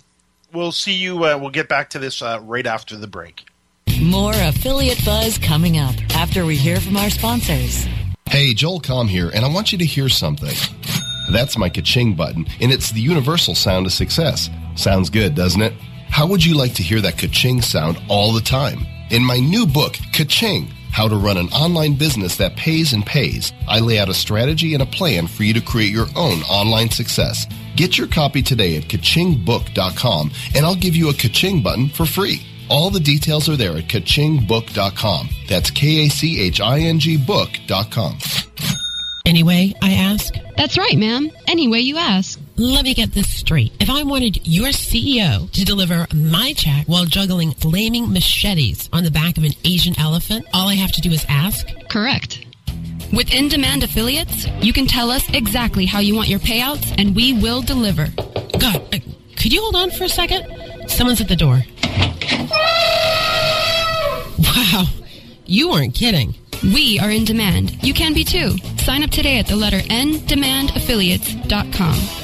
we'll 0.52 0.72
see 0.72 0.94
you. 0.94 1.24
Uh, 1.24 1.38
we'll 1.38 1.50
get 1.50 1.68
back 1.68 1.90
to 1.90 1.98
this 1.98 2.22
uh, 2.22 2.40
right 2.42 2.66
after 2.66 2.96
the 2.96 3.06
break. 3.06 3.46
More 4.02 4.32
affiliate 4.34 5.04
buzz 5.04 5.38
coming 5.38 5.78
up 5.78 5.94
after 6.16 6.44
we 6.44 6.56
hear 6.56 6.80
from 6.80 6.96
our 6.96 7.10
sponsors. 7.10 7.86
Hey, 8.26 8.54
Joel 8.54 8.80
Comm 8.80 9.08
here, 9.08 9.30
and 9.32 9.44
I 9.44 9.48
want 9.48 9.70
you 9.70 9.78
to 9.78 9.84
hear 9.84 10.08
something. 10.08 10.54
That's 11.30 11.56
my 11.56 11.68
ka-ching 11.68 12.14
button, 12.14 12.46
and 12.60 12.72
it's 12.72 12.90
the 12.90 13.00
universal 13.00 13.54
sound 13.54 13.86
of 13.86 13.92
success. 13.92 14.50
Sounds 14.74 15.10
good, 15.10 15.36
doesn't 15.36 15.62
it? 15.62 15.72
How 16.08 16.26
would 16.26 16.44
you 16.44 16.54
like 16.54 16.74
to 16.74 16.82
hear 16.82 17.00
that 17.02 17.18
ka-ching 17.18 17.62
sound 17.62 17.98
all 18.08 18.32
the 18.32 18.40
time? 18.40 18.84
In 19.10 19.22
my 19.22 19.38
new 19.38 19.66
book, 19.66 19.98
Ka-Ching, 20.14 20.66
How 20.90 21.08
to 21.08 21.16
Run 21.16 21.36
an 21.36 21.48
Online 21.48 21.94
Business 21.94 22.36
That 22.38 22.56
Pays 22.56 22.94
and 22.94 23.04
Pays, 23.04 23.52
I 23.68 23.80
lay 23.80 23.98
out 23.98 24.08
a 24.08 24.14
strategy 24.14 24.72
and 24.72 24.82
a 24.82 24.86
plan 24.86 25.26
for 25.26 25.42
you 25.42 25.52
to 25.54 25.60
create 25.60 25.92
your 25.92 26.06
own 26.16 26.40
online 26.44 26.88
success. 26.88 27.46
Get 27.76 27.98
your 27.98 28.06
copy 28.06 28.42
today 28.42 28.76
at 28.76 28.84
kachingbook.com 28.84 30.30
and 30.54 30.64
I'll 30.64 30.74
give 30.74 30.96
you 30.96 31.10
a 31.10 31.14
Ka-Ching 31.14 31.62
button 31.62 31.90
for 31.90 32.06
free. 32.06 32.40
All 32.70 32.88
the 32.88 32.98
details 33.00 33.46
are 33.48 33.56
there 33.56 33.76
at 33.76 33.88
kachingbook.com. 33.88 35.28
That's 35.48 35.70
K-A-C-H-I-N-G 35.70 37.18
book.com. 37.18 38.18
Anyway, 39.26 39.74
I 39.82 39.92
ask? 39.92 40.34
That's 40.56 40.78
right, 40.78 40.96
ma'am. 40.96 41.30
Any 41.46 41.68
way 41.68 41.80
you 41.80 41.98
ask. 41.98 42.40
Let 42.56 42.84
me 42.84 42.94
get 42.94 43.12
this 43.12 43.28
straight. 43.28 43.72
If 43.80 43.90
I 43.90 44.04
wanted 44.04 44.46
your 44.46 44.68
CEO 44.68 45.50
to 45.50 45.64
deliver 45.64 46.06
my 46.14 46.52
check 46.52 46.86
while 46.86 47.04
juggling 47.04 47.50
flaming 47.50 48.12
machetes 48.12 48.88
on 48.92 49.02
the 49.02 49.10
back 49.10 49.36
of 49.36 49.42
an 49.42 49.54
Asian 49.64 49.98
elephant, 49.98 50.46
all 50.54 50.68
I 50.68 50.74
have 50.74 50.92
to 50.92 51.00
do 51.00 51.10
is 51.10 51.26
ask? 51.28 51.66
Correct. 51.88 52.46
With 53.12 53.34
in 53.34 53.48
demand 53.48 53.82
affiliates, 53.82 54.46
you 54.62 54.72
can 54.72 54.86
tell 54.86 55.10
us 55.10 55.28
exactly 55.30 55.84
how 55.84 55.98
you 55.98 56.14
want 56.14 56.28
your 56.28 56.38
payouts 56.38 56.94
and 56.96 57.16
we 57.16 57.32
will 57.32 57.60
deliver. 57.60 58.06
God, 58.60 58.76
uh, 58.94 58.98
could 59.36 59.52
you 59.52 59.60
hold 59.60 59.74
on 59.74 59.90
for 59.90 60.04
a 60.04 60.08
second? 60.08 60.46
Someone's 60.88 61.20
at 61.20 61.26
the 61.26 61.34
door. 61.34 61.60
Wow, 64.38 64.84
you 65.46 65.70
weren't 65.70 65.94
kidding. 65.94 66.36
We 66.62 67.00
are 67.00 67.10
in 67.10 67.24
demand. 67.24 67.82
You 67.82 67.94
can 67.94 68.14
be 68.14 68.22
too. 68.22 68.56
Sign 68.78 69.02
up 69.02 69.10
today 69.10 69.38
at 69.38 69.48
the 69.48 69.56
letter 69.56 69.80
N 69.90 70.20
demandaffiliates.com. 70.20 72.23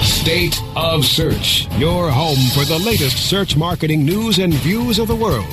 State 0.00 0.60
of 0.76 1.04
Search, 1.04 1.66
your 1.78 2.10
home 2.10 2.38
for 2.54 2.64
the 2.64 2.78
latest 2.78 3.28
search 3.28 3.56
marketing 3.56 4.04
news 4.04 4.38
and 4.38 4.54
views 4.54 4.98
of 4.98 5.08
the 5.08 5.16
world. 5.16 5.46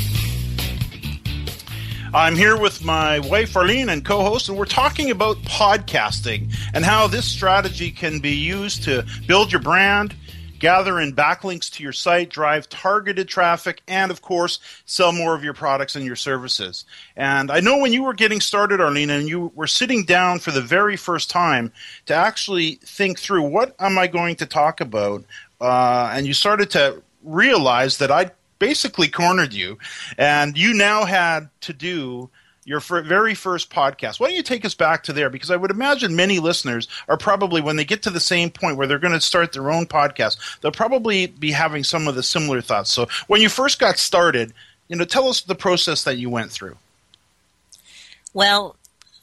I'm 2.16 2.34
here 2.34 2.58
with 2.58 2.82
my 2.82 3.18
wife 3.18 3.54
Arlene 3.54 3.90
and 3.90 4.02
co-host, 4.02 4.48
and 4.48 4.56
we're 4.56 4.64
talking 4.64 5.10
about 5.10 5.36
podcasting 5.42 6.50
and 6.72 6.82
how 6.82 7.06
this 7.06 7.30
strategy 7.30 7.90
can 7.90 8.20
be 8.20 8.34
used 8.34 8.84
to 8.84 9.04
build 9.26 9.52
your 9.52 9.60
brand, 9.60 10.16
gather 10.58 10.98
in 10.98 11.12
backlinks 11.12 11.70
to 11.72 11.82
your 11.82 11.92
site, 11.92 12.30
drive 12.30 12.70
targeted 12.70 13.28
traffic, 13.28 13.82
and 13.86 14.10
of 14.10 14.22
course, 14.22 14.60
sell 14.86 15.12
more 15.12 15.34
of 15.34 15.44
your 15.44 15.52
products 15.52 15.94
and 15.94 16.06
your 16.06 16.16
services. 16.16 16.86
And 17.18 17.50
I 17.50 17.60
know 17.60 17.76
when 17.76 17.92
you 17.92 18.02
were 18.02 18.14
getting 18.14 18.40
started, 18.40 18.80
Arlene, 18.80 19.10
and 19.10 19.28
you 19.28 19.52
were 19.54 19.66
sitting 19.66 20.06
down 20.06 20.38
for 20.38 20.52
the 20.52 20.62
very 20.62 20.96
first 20.96 21.28
time 21.28 21.70
to 22.06 22.14
actually 22.14 22.76
think 22.76 23.18
through 23.18 23.42
what 23.42 23.76
am 23.78 23.98
I 23.98 24.06
going 24.06 24.36
to 24.36 24.46
talk 24.46 24.80
about, 24.80 25.22
uh, 25.60 26.12
and 26.14 26.26
you 26.26 26.32
started 26.32 26.70
to 26.70 27.02
realize 27.22 27.98
that 27.98 28.10
I'd 28.10 28.30
basically 28.58 29.08
cornered 29.08 29.52
you, 29.52 29.78
and 30.18 30.56
you 30.56 30.74
now 30.74 31.04
had 31.04 31.48
to 31.62 31.72
do 31.72 32.30
your 32.64 32.80
very 32.80 33.34
first 33.34 33.70
podcast. 33.70 34.18
Why 34.18 34.26
don't 34.26 34.36
you 34.36 34.42
take 34.42 34.64
us 34.64 34.74
back 34.74 35.04
to 35.04 35.12
there? 35.12 35.30
Because 35.30 35.52
I 35.52 35.56
would 35.56 35.70
imagine 35.70 36.16
many 36.16 36.40
listeners 36.40 36.88
are 37.08 37.16
probably, 37.16 37.60
when 37.60 37.76
they 37.76 37.84
get 37.84 38.02
to 38.02 38.10
the 38.10 38.18
same 38.18 38.50
point 38.50 38.76
where 38.76 38.88
they're 38.88 38.98
going 38.98 39.12
to 39.12 39.20
start 39.20 39.52
their 39.52 39.70
own 39.70 39.86
podcast, 39.86 40.60
they'll 40.60 40.72
probably 40.72 41.28
be 41.28 41.52
having 41.52 41.84
some 41.84 42.08
of 42.08 42.16
the 42.16 42.24
similar 42.24 42.60
thoughts. 42.60 42.90
So 42.92 43.06
when 43.28 43.40
you 43.40 43.48
first 43.48 43.78
got 43.78 43.98
started, 43.98 44.52
you 44.88 44.96
know, 44.96 45.04
tell 45.04 45.28
us 45.28 45.42
the 45.42 45.54
process 45.54 46.02
that 46.02 46.18
you 46.18 46.28
went 46.28 46.50
through. 46.50 46.76
Well, 48.34 48.74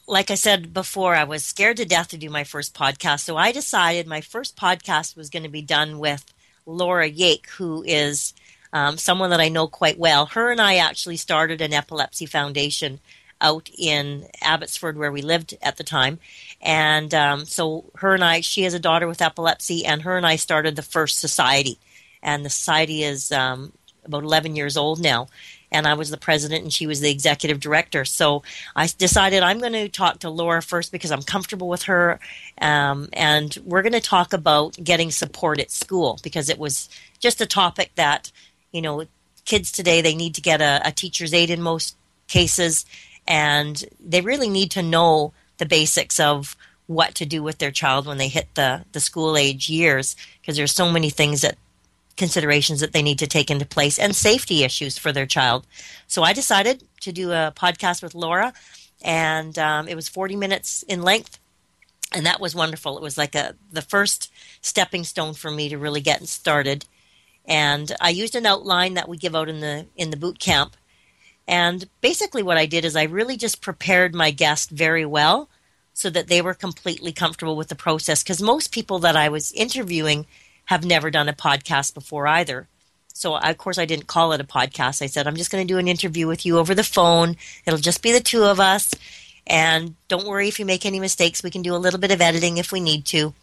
like 0.06 0.30
I 0.30 0.36
said 0.36 0.72
before, 0.72 1.14
I 1.14 1.24
was 1.24 1.44
scared 1.44 1.76
to 1.76 1.84
death 1.84 2.08
to 2.08 2.16
do 2.16 2.30
my 2.30 2.44
first 2.44 2.74
podcast. 2.74 3.20
So 3.20 3.36
I 3.36 3.52
decided 3.52 4.06
my 4.06 4.22
first 4.22 4.56
podcast 4.56 5.16
was 5.16 5.28
going 5.28 5.42
to 5.42 5.50
be 5.50 5.62
done 5.62 5.98
with 5.98 6.32
Laura 6.64 7.10
Yake, 7.10 7.46
who 7.50 7.82
is 7.86 8.32
um, 8.74 8.98
someone 8.98 9.30
that 9.30 9.40
I 9.40 9.48
know 9.48 9.68
quite 9.68 9.98
well. 9.98 10.26
Her 10.26 10.50
and 10.50 10.60
I 10.60 10.76
actually 10.76 11.16
started 11.16 11.60
an 11.60 11.72
epilepsy 11.72 12.26
foundation 12.26 12.98
out 13.40 13.70
in 13.78 14.26
Abbotsford 14.42 14.98
where 14.98 15.12
we 15.12 15.22
lived 15.22 15.56
at 15.62 15.76
the 15.76 15.84
time. 15.84 16.18
And 16.60 17.14
um, 17.14 17.44
so 17.44 17.84
her 17.96 18.14
and 18.14 18.24
I, 18.24 18.40
she 18.40 18.64
has 18.64 18.74
a 18.74 18.80
daughter 18.80 19.06
with 19.06 19.22
epilepsy, 19.22 19.86
and 19.86 20.02
her 20.02 20.16
and 20.16 20.26
I 20.26 20.36
started 20.36 20.74
the 20.74 20.82
first 20.82 21.18
society. 21.18 21.78
And 22.20 22.44
the 22.44 22.50
society 22.50 23.04
is 23.04 23.30
um, 23.30 23.72
about 24.04 24.24
11 24.24 24.56
years 24.56 24.76
old 24.76 25.00
now. 25.00 25.28
And 25.70 25.86
I 25.86 25.94
was 25.94 26.10
the 26.10 26.16
president 26.16 26.62
and 26.62 26.72
she 26.72 26.86
was 26.86 27.00
the 27.00 27.10
executive 27.10 27.58
director. 27.58 28.04
So 28.04 28.44
I 28.76 28.86
decided 28.86 29.42
I'm 29.42 29.58
going 29.58 29.72
to 29.72 29.88
talk 29.88 30.20
to 30.20 30.30
Laura 30.30 30.62
first 30.62 30.92
because 30.92 31.10
I'm 31.10 31.22
comfortable 31.22 31.68
with 31.68 31.82
her. 31.84 32.20
Um, 32.60 33.08
and 33.12 33.56
we're 33.64 33.82
going 33.82 33.92
to 33.92 34.00
talk 34.00 34.32
about 34.32 34.76
getting 34.82 35.10
support 35.10 35.58
at 35.58 35.72
school 35.72 36.20
because 36.22 36.48
it 36.48 36.58
was 36.58 36.88
just 37.18 37.40
a 37.40 37.46
topic 37.46 37.90
that 37.96 38.30
you 38.74 38.82
know, 38.82 39.04
kids 39.44 39.70
today, 39.70 40.02
they 40.02 40.16
need 40.16 40.34
to 40.34 40.40
get 40.40 40.60
a, 40.60 40.82
a 40.84 40.90
teacher's 40.90 41.32
aid 41.32 41.48
in 41.48 41.62
most 41.62 41.96
cases, 42.26 42.84
and 43.26 43.84
they 44.04 44.20
really 44.20 44.50
need 44.50 44.72
to 44.72 44.82
know 44.82 45.32
the 45.58 45.64
basics 45.64 46.18
of 46.18 46.56
what 46.86 47.14
to 47.14 47.24
do 47.24 47.42
with 47.42 47.58
their 47.58 47.70
child 47.70 48.04
when 48.04 48.18
they 48.18 48.28
hit 48.28 48.48
the, 48.56 48.84
the 48.92 49.00
school 49.00 49.36
age 49.36 49.68
years 49.68 50.16
because 50.40 50.56
there's 50.56 50.74
so 50.74 50.90
many 50.90 51.08
things 51.08 51.40
that 51.40 51.56
considerations 52.16 52.80
that 52.80 52.92
they 52.92 53.02
need 53.02 53.18
to 53.20 53.26
take 53.26 53.50
into 53.50 53.64
place 53.64 53.98
and 53.98 54.14
safety 54.14 54.64
issues 54.64 54.98
for 54.98 55.12
their 55.12 55.24
child. 55.24 55.66
So 56.08 56.24
I 56.24 56.32
decided 56.32 56.82
to 57.00 57.12
do 57.12 57.30
a 57.30 57.52
podcast 57.56 58.02
with 58.02 58.14
Laura, 58.14 58.52
and 59.02 59.56
um, 59.56 59.86
it 59.86 59.94
was 59.94 60.08
40 60.08 60.34
minutes 60.34 60.82
in 60.82 61.02
length. 61.02 61.38
And 62.12 62.26
that 62.26 62.40
was 62.40 62.54
wonderful. 62.54 62.96
It 62.96 63.02
was 63.02 63.18
like 63.18 63.34
a 63.34 63.54
the 63.72 63.82
first 63.82 64.32
stepping 64.60 65.04
stone 65.04 65.34
for 65.34 65.50
me 65.50 65.68
to 65.68 65.78
really 65.78 66.00
get 66.00 66.26
started. 66.28 66.84
And 67.46 67.94
I 68.00 68.10
used 68.10 68.34
an 68.34 68.46
outline 68.46 68.94
that 68.94 69.08
we 69.08 69.16
give 69.16 69.36
out 69.36 69.48
in 69.48 69.60
the 69.60 69.86
in 69.96 70.10
the 70.10 70.16
boot 70.16 70.38
camp. 70.38 70.76
And 71.46 71.88
basically, 72.00 72.42
what 72.42 72.56
I 72.56 72.66
did 72.66 72.84
is 72.84 72.96
I 72.96 73.02
really 73.04 73.36
just 73.36 73.60
prepared 73.60 74.14
my 74.14 74.30
guest 74.30 74.70
very 74.70 75.04
well 75.04 75.48
so 75.92 76.10
that 76.10 76.28
they 76.28 76.40
were 76.40 76.54
completely 76.54 77.12
comfortable 77.12 77.56
with 77.56 77.68
the 77.68 77.74
process. 77.74 78.22
Because 78.22 78.40
most 78.40 78.72
people 78.72 78.98
that 79.00 79.16
I 79.16 79.28
was 79.28 79.52
interviewing 79.52 80.26
have 80.66 80.84
never 80.84 81.10
done 81.10 81.28
a 81.28 81.34
podcast 81.34 81.92
before 81.92 82.26
either. 82.26 82.66
So, 83.12 83.36
of 83.36 83.58
course, 83.58 83.78
I 83.78 83.84
didn't 83.84 84.08
call 84.08 84.32
it 84.32 84.40
a 84.40 84.44
podcast. 84.44 85.00
I 85.00 85.06
said, 85.06 85.26
I'm 85.26 85.36
just 85.36 85.52
going 85.52 85.64
to 85.66 85.72
do 85.72 85.78
an 85.78 85.86
interview 85.86 86.26
with 86.26 86.44
you 86.44 86.58
over 86.58 86.74
the 86.74 86.82
phone. 86.82 87.36
It'll 87.64 87.78
just 87.78 88.02
be 88.02 88.10
the 88.10 88.20
two 88.20 88.42
of 88.42 88.58
us. 88.58 88.92
And 89.46 89.94
don't 90.08 90.26
worry 90.26 90.48
if 90.48 90.58
you 90.58 90.64
make 90.64 90.84
any 90.84 90.98
mistakes. 90.98 91.42
We 91.42 91.50
can 91.50 91.62
do 91.62 91.76
a 91.76 91.78
little 91.78 92.00
bit 92.00 92.10
of 92.10 92.20
editing 92.20 92.56
if 92.56 92.72
we 92.72 92.80
need 92.80 93.04
to. 93.06 93.34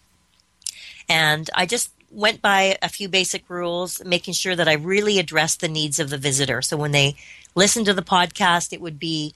And 1.08 1.50
I 1.56 1.66
just 1.66 1.92
went 2.12 2.42
by 2.42 2.78
a 2.82 2.90
few 2.90 3.08
basic 3.08 3.50
rules, 3.50 4.04
making 4.04 4.34
sure 4.34 4.56
that 4.56 4.68
I 4.68 4.74
really 4.74 5.18
addressed 5.18 5.62
the 5.62 5.68
needs 5.68 6.00
of 6.00 6.10
the 6.10 6.18
visitor. 6.18 6.62
So 6.62 6.78
when 6.78 6.92
they 6.92 7.16
listened 7.56 7.86
to 7.88 7.94
the 7.94 8.02
podcast, 8.02 8.74
it 8.74 8.82
would 8.82 9.00
be 9.00 9.34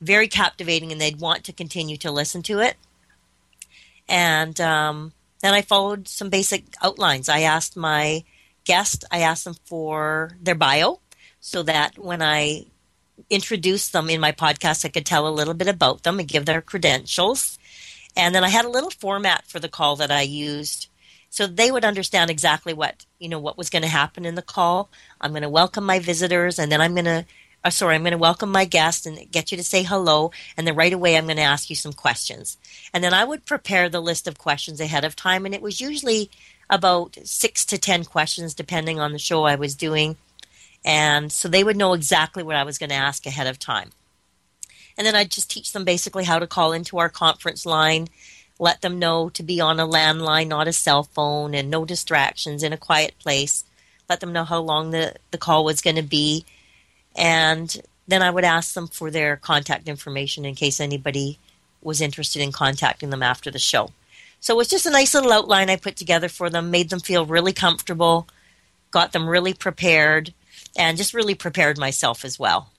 very 0.00 0.28
captivating 0.28 0.90
and 0.90 1.00
they'd 1.00 1.20
want 1.20 1.44
to 1.44 1.52
continue 1.52 1.96
to 1.98 2.10
listen 2.10 2.42
to 2.42 2.60
it. 2.60 2.76
And 4.08 4.60
um, 4.60 5.12
then 5.40 5.54
I 5.54 5.62
followed 5.62 6.08
some 6.08 6.30
basic 6.30 6.64
outlines. 6.82 7.28
I 7.28 7.40
asked 7.40 7.76
my 7.76 8.24
guest, 8.64 9.04
I 9.10 9.20
asked 9.20 9.44
them 9.44 9.56
for 9.64 10.36
their 10.40 10.54
bio 10.54 11.00
so 11.40 11.62
that 11.62 11.98
when 11.98 12.22
I 12.22 12.66
introduced 13.30 13.92
them 13.92 14.10
in 14.10 14.20
my 14.20 14.32
podcast, 14.32 14.84
I 14.84 14.88
could 14.88 15.06
tell 15.06 15.28
a 15.28 15.30
little 15.30 15.54
bit 15.54 15.68
about 15.68 16.02
them 16.02 16.18
and 16.18 16.28
give 16.28 16.46
their 16.46 16.62
credentials. 16.62 17.58
And 18.16 18.34
then 18.34 18.44
I 18.44 18.48
had 18.48 18.64
a 18.64 18.70
little 18.70 18.90
format 18.90 19.46
for 19.46 19.58
the 19.58 19.68
call 19.68 19.96
that 19.96 20.10
I 20.10 20.22
used 20.22 20.88
so 21.34 21.48
they 21.48 21.72
would 21.72 21.84
understand 21.84 22.30
exactly 22.30 22.72
what 22.72 23.06
you 23.18 23.28
know 23.28 23.40
what 23.40 23.58
was 23.58 23.68
going 23.68 23.82
to 23.82 23.88
happen 23.88 24.24
in 24.24 24.36
the 24.36 24.40
call. 24.56 24.88
I'm 25.20 25.32
going 25.32 25.42
to 25.42 25.48
welcome 25.48 25.84
my 25.84 25.98
visitors, 25.98 26.60
and 26.60 26.70
then 26.70 26.80
I'm 26.80 26.94
going 26.94 27.06
to 27.06 27.24
uh, 27.64 27.70
sorry, 27.70 27.96
I'm 27.96 28.02
going 28.02 28.12
to 28.12 28.18
welcome 28.18 28.52
my 28.52 28.64
guest 28.64 29.04
and 29.04 29.18
get 29.32 29.50
you 29.50 29.56
to 29.56 29.64
say 29.64 29.82
hello. 29.82 30.30
And 30.56 30.64
then 30.64 30.76
right 30.76 30.92
away, 30.92 31.16
I'm 31.16 31.24
going 31.24 31.38
to 31.38 31.42
ask 31.42 31.68
you 31.70 31.74
some 31.74 31.92
questions. 31.92 32.56
And 32.92 33.02
then 33.02 33.12
I 33.12 33.24
would 33.24 33.46
prepare 33.46 33.88
the 33.88 34.00
list 34.00 34.28
of 34.28 34.38
questions 34.38 34.80
ahead 34.80 35.04
of 35.04 35.16
time. 35.16 35.44
And 35.44 35.52
it 35.52 35.62
was 35.62 35.80
usually 35.80 36.30
about 36.70 37.18
six 37.24 37.64
to 37.64 37.78
10 37.78 38.04
questions, 38.04 38.54
depending 38.54 39.00
on 39.00 39.12
the 39.12 39.18
show 39.18 39.42
I 39.42 39.56
was 39.56 39.74
doing. 39.74 40.16
And 40.84 41.32
so 41.32 41.48
they 41.48 41.64
would 41.64 41.76
know 41.76 41.94
exactly 41.94 42.44
what 42.44 42.54
I 42.54 42.62
was 42.62 42.78
going 42.78 42.90
to 42.90 42.96
ask 42.96 43.26
ahead 43.26 43.48
of 43.48 43.58
time. 43.58 43.90
And 44.96 45.04
then 45.04 45.16
I'd 45.16 45.32
just 45.32 45.50
teach 45.50 45.72
them 45.72 45.84
basically 45.84 46.24
how 46.24 46.38
to 46.38 46.46
call 46.46 46.72
into 46.72 46.98
our 46.98 47.08
conference 47.08 47.66
line, 47.66 48.06
let 48.58 48.80
them 48.82 48.98
know 48.98 49.28
to 49.30 49.42
be 49.42 49.60
on 49.60 49.80
a 49.80 49.86
landline, 49.86 50.48
not 50.48 50.68
a 50.68 50.72
cell 50.72 51.02
phone, 51.02 51.54
and 51.54 51.70
no 51.70 51.84
distractions 51.84 52.62
in 52.62 52.72
a 52.72 52.78
quiet 52.78 53.18
place. 53.18 53.64
Let 54.08 54.20
them 54.20 54.32
know 54.32 54.44
how 54.44 54.60
long 54.60 54.90
the, 54.90 55.14
the 55.30 55.38
call 55.38 55.64
was 55.64 55.80
going 55.80 55.96
to 55.96 56.02
be 56.02 56.44
and 57.16 57.80
then 58.06 58.22
I 58.22 58.30
would 58.30 58.44
ask 58.44 58.74
them 58.74 58.88
for 58.88 59.10
their 59.10 59.36
contact 59.36 59.88
information 59.88 60.44
in 60.44 60.54
case 60.54 60.80
anybody 60.80 61.38
was 61.82 62.00
interested 62.00 62.42
in 62.42 62.52
contacting 62.52 63.10
them 63.10 63.22
after 63.22 63.50
the 63.50 63.58
show. 63.58 63.90
So 64.40 64.54
it 64.54 64.58
was 64.58 64.68
just 64.68 64.86
a 64.86 64.90
nice 64.90 65.14
little 65.14 65.32
outline 65.32 65.70
I 65.70 65.76
put 65.76 65.96
together 65.96 66.28
for 66.28 66.50
them, 66.50 66.70
made 66.70 66.90
them 66.90 67.00
feel 67.00 67.24
really 67.24 67.52
comfortable, 67.52 68.26
got 68.90 69.12
them 69.12 69.28
really 69.28 69.54
prepared, 69.54 70.34
and 70.76 70.98
just 70.98 71.14
really 71.14 71.34
prepared 71.34 71.78
myself 71.78 72.24
as 72.24 72.38
well. 72.38 72.70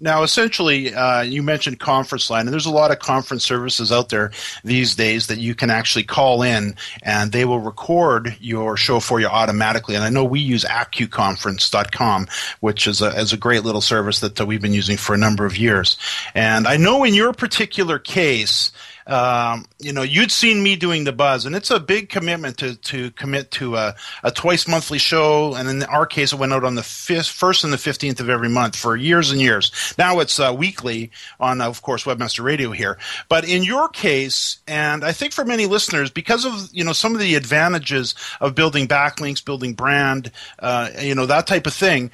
Now, 0.00 0.22
essentially, 0.22 0.94
uh, 0.94 1.22
you 1.22 1.42
mentioned 1.42 1.80
conference 1.80 2.30
line, 2.30 2.42
and 2.42 2.52
there's 2.52 2.66
a 2.66 2.70
lot 2.70 2.92
of 2.92 3.00
conference 3.00 3.44
services 3.44 3.90
out 3.90 4.10
there 4.10 4.30
these 4.62 4.94
days 4.94 5.26
that 5.26 5.38
you 5.38 5.56
can 5.56 5.70
actually 5.70 6.04
call 6.04 6.42
in, 6.42 6.76
and 7.02 7.32
they 7.32 7.44
will 7.44 7.58
record 7.58 8.36
your 8.40 8.76
show 8.76 9.00
for 9.00 9.18
you 9.18 9.26
automatically. 9.26 9.96
And 9.96 10.04
I 10.04 10.10
know 10.10 10.24
we 10.24 10.38
use 10.38 10.64
AccuConference.com, 10.64 12.28
which 12.60 12.86
is 12.86 13.02
a, 13.02 13.08
is 13.18 13.32
a 13.32 13.36
great 13.36 13.64
little 13.64 13.80
service 13.80 14.20
that 14.20 14.40
uh, 14.40 14.46
we've 14.46 14.62
been 14.62 14.72
using 14.72 14.96
for 14.96 15.14
a 15.14 15.18
number 15.18 15.44
of 15.44 15.56
years. 15.56 15.96
And 16.32 16.68
I 16.68 16.76
know 16.76 17.02
in 17.02 17.14
your 17.14 17.32
particular 17.32 17.98
case, 17.98 18.70
um, 19.08 19.64
you 19.78 19.92
know, 19.92 20.02
you'd 20.02 20.30
seen 20.30 20.62
me 20.62 20.76
doing 20.76 21.04
the 21.04 21.12
buzz, 21.12 21.46
and 21.46 21.56
it's 21.56 21.70
a 21.70 21.80
big 21.80 22.10
commitment 22.10 22.58
to 22.58 22.76
to 22.76 23.10
commit 23.12 23.50
to 23.52 23.76
a, 23.76 23.94
a 24.22 24.30
twice 24.30 24.68
monthly 24.68 24.98
show. 24.98 25.54
And 25.54 25.68
in 25.68 25.82
our 25.84 26.04
case, 26.04 26.32
it 26.32 26.38
went 26.38 26.52
out 26.52 26.62
on 26.62 26.74
the 26.74 26.82
fifth, 26.82 27.28
first 27.28 27.64
and 27.64 27.72
the 27.72 27.78
fifteenth 27.78 28.20
of 28.20 28.28
every 28.28 28.50
month 28.50 28.76
for 28.76 28.96
years 28.96 29.30
and 29.30 29.40
years. 29.40 29.94
Now 29.96 30.20
it's 30.20 30.38
uh, 30.38 30.54
weekly 30.56 31.10
on, 31.40 31.62
of 31.62 31.80
course, 31.80 32.04
Webmaster 32.04 32.44
Radio 32.44 32.70
here. 32.70 32.98
But 33.30 33.48
in 33.48 33.62
your 33.64 33.88
case, 33.88 34.58
and 34.68 35.02
I 35.02 35.12
think 35.12 35.32
for 35.32 35.44
many 35.44 35.64
listeners, 35.64 36.10
because 36.10 36.44
of 36.44 36.68
you 36.72 36.84
know 36.84 36.92
some 36.92 37.14
of 37.14 37.20
the 37.20 37.34
advantages 37.34 38.14
of 38.40 38.54
building 38.54 38.86
backlinks, 38.86 39.42
building 39.42 39.72
brand, 39.72 40.30
uh, 40.58 40.90
you 41.00 41.14
know 41.14 41.24
that 41.26 41.46
type 41.46 41.66
of 41.66 41.72
thing 41.72 42.10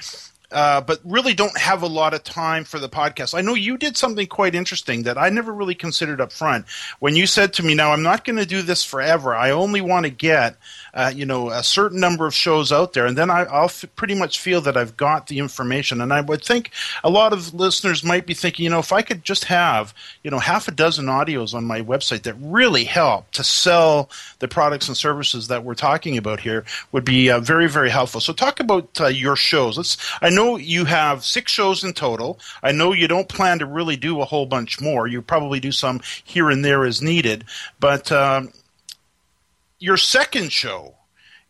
uh, 0.50 0.80
but 0.80 1.00
really 1.04 1.34
don't 1.34 1.56
have 1.58 1.82
a 1.82 1.86
lot 1.86 2.14
of 2.14 2.22
time 2.24 2.64
for 2.64 2.78
the 2.78 2.88
podcast. 2.88 3.36
I 3.36 3.40
know 3.40 3.54
you 3.54 3.76
did 3.76 3.96
something 3.96 4.26
quite 4.26 4.54
interesting 4.54 5.02
that 5.04 5.18
I 5.18 5.28
never 5.28 5.52
really 5.52 5.74
considered 5.74 6.20
up 6.20 6.32
front. 6.32 6.66
When 7.00 7.16
you 7.16 7.26
said 7.26 7.52
to 7.54 7.62
me, 7.62 7.74
"Now 7.74 7.92
I'm 7.92 8.02
not 8.02 8.24
going 8.24 8.36
to 8.36 8.46
do 8.46 8.62
this 8.62 8.84
forever. 8.84 9.34
I 9.34 9.50
only 9.50 9.80
want 9.80 10.04
to 10.04 10.10
get." 10.10 10.56
uh, 10.94 11.12
you 11.14 11.26
know 11.26 11.50
a 11.50 11.62
certain 11.62 12.00
number 12.00 12.26
of 12.26 12.34
shows 12.34 12.72
out 12.72 12.92
there, 12.92 13.06
and 13.06 13.18
then 13.18 13.28
I, 13.28 13.42
will 13.42 13.64
f- 13.64 13.84
pretty 13.96 14.14
much 14.14 14.38
feel 14.38 14.60
that 14.62 14.76
I've 14.76 14.96
got 14.96 15.26
the 15.26 15.40
information. 15.40 16.00
And 16.00 16.12
I 16.12 16.20
would 16.20 16.42
think 16.42 16.70
a 17.02 17.10
lot 17.10 17.32
of 17.32 17.52
listeners 17.52 18.04
might 18.04 18.26
be 18.26 18.34
thinking, 18.34 18.64
you 18.64 18.70
know, 18.70 18.78
if 18.78 18.92
I 18.92 19.02
could 19.02 19.24
just 19.24 19.44
have 19.44 19.92
you 20.22 20.30
know 20.30 20.38
half 20.38 20.68
a 20.68 20.70
dozen 20.70 21.06
audios 21.06 21.52
on 21.52 21.64
my 21.64 21.80
website 21.80 22.22
that 22.22 22.36
really 22.38 22.84
help 22.84 23.30
to 23.32 23.44
sell 23.44 24.08
the 24.38 24.48
products 24.48 24.88
and 24.88 24.96
services 24.96 25.48
that 25.48 25.64
we're 25.64 25.74
talking 25.74 26.16
about 26.16 26.40
here, 26.40 26.64
would 26.92 27.04
be 27.04 27.30
uh, 27.30 27.40
very 27.40 27.68
very 27.68 27.90
helpful. 27.90 28.20
So 28.20 28.32
talk 28.32 28.60
about 28.60 29.00
uh, 29.00 29.06
your 29.08 29.36
shows. 29.36 29.76
Let's. 29.76 29.96
I 30.22 30.30
know 30.34 30.56
you 30.56 30.84
have 30.84 31.24
six 31.24 31.52
shows 31.52 31.84
in 31.84 31.92
total. 31.92 32.38
I 32.62 32.72
know 32.72 32.92
you 32.92 33.08
don't 33.08 33.28
plan 33.28 33.58
to 33.60 33.66
really 33.66 33.96
do 33.96 34.20
a 34.20 34.24
whole 34.24 34.46
bunch 34.46 34.80
more. 34.80 35.06
You 35.06 35.22
probably 35.22 35.60
do 35.60 35.72
some 35.72 36.00
here 36.24 36.50
and 36.50 36.64
there 36.64 36.84
as 36.84 37.00
needed, 37.00 37.44
but 37.80 38.10
um, 38.12 38.52
your 39.78 39.96
second 39.96 40.52
show, 40.52 40.94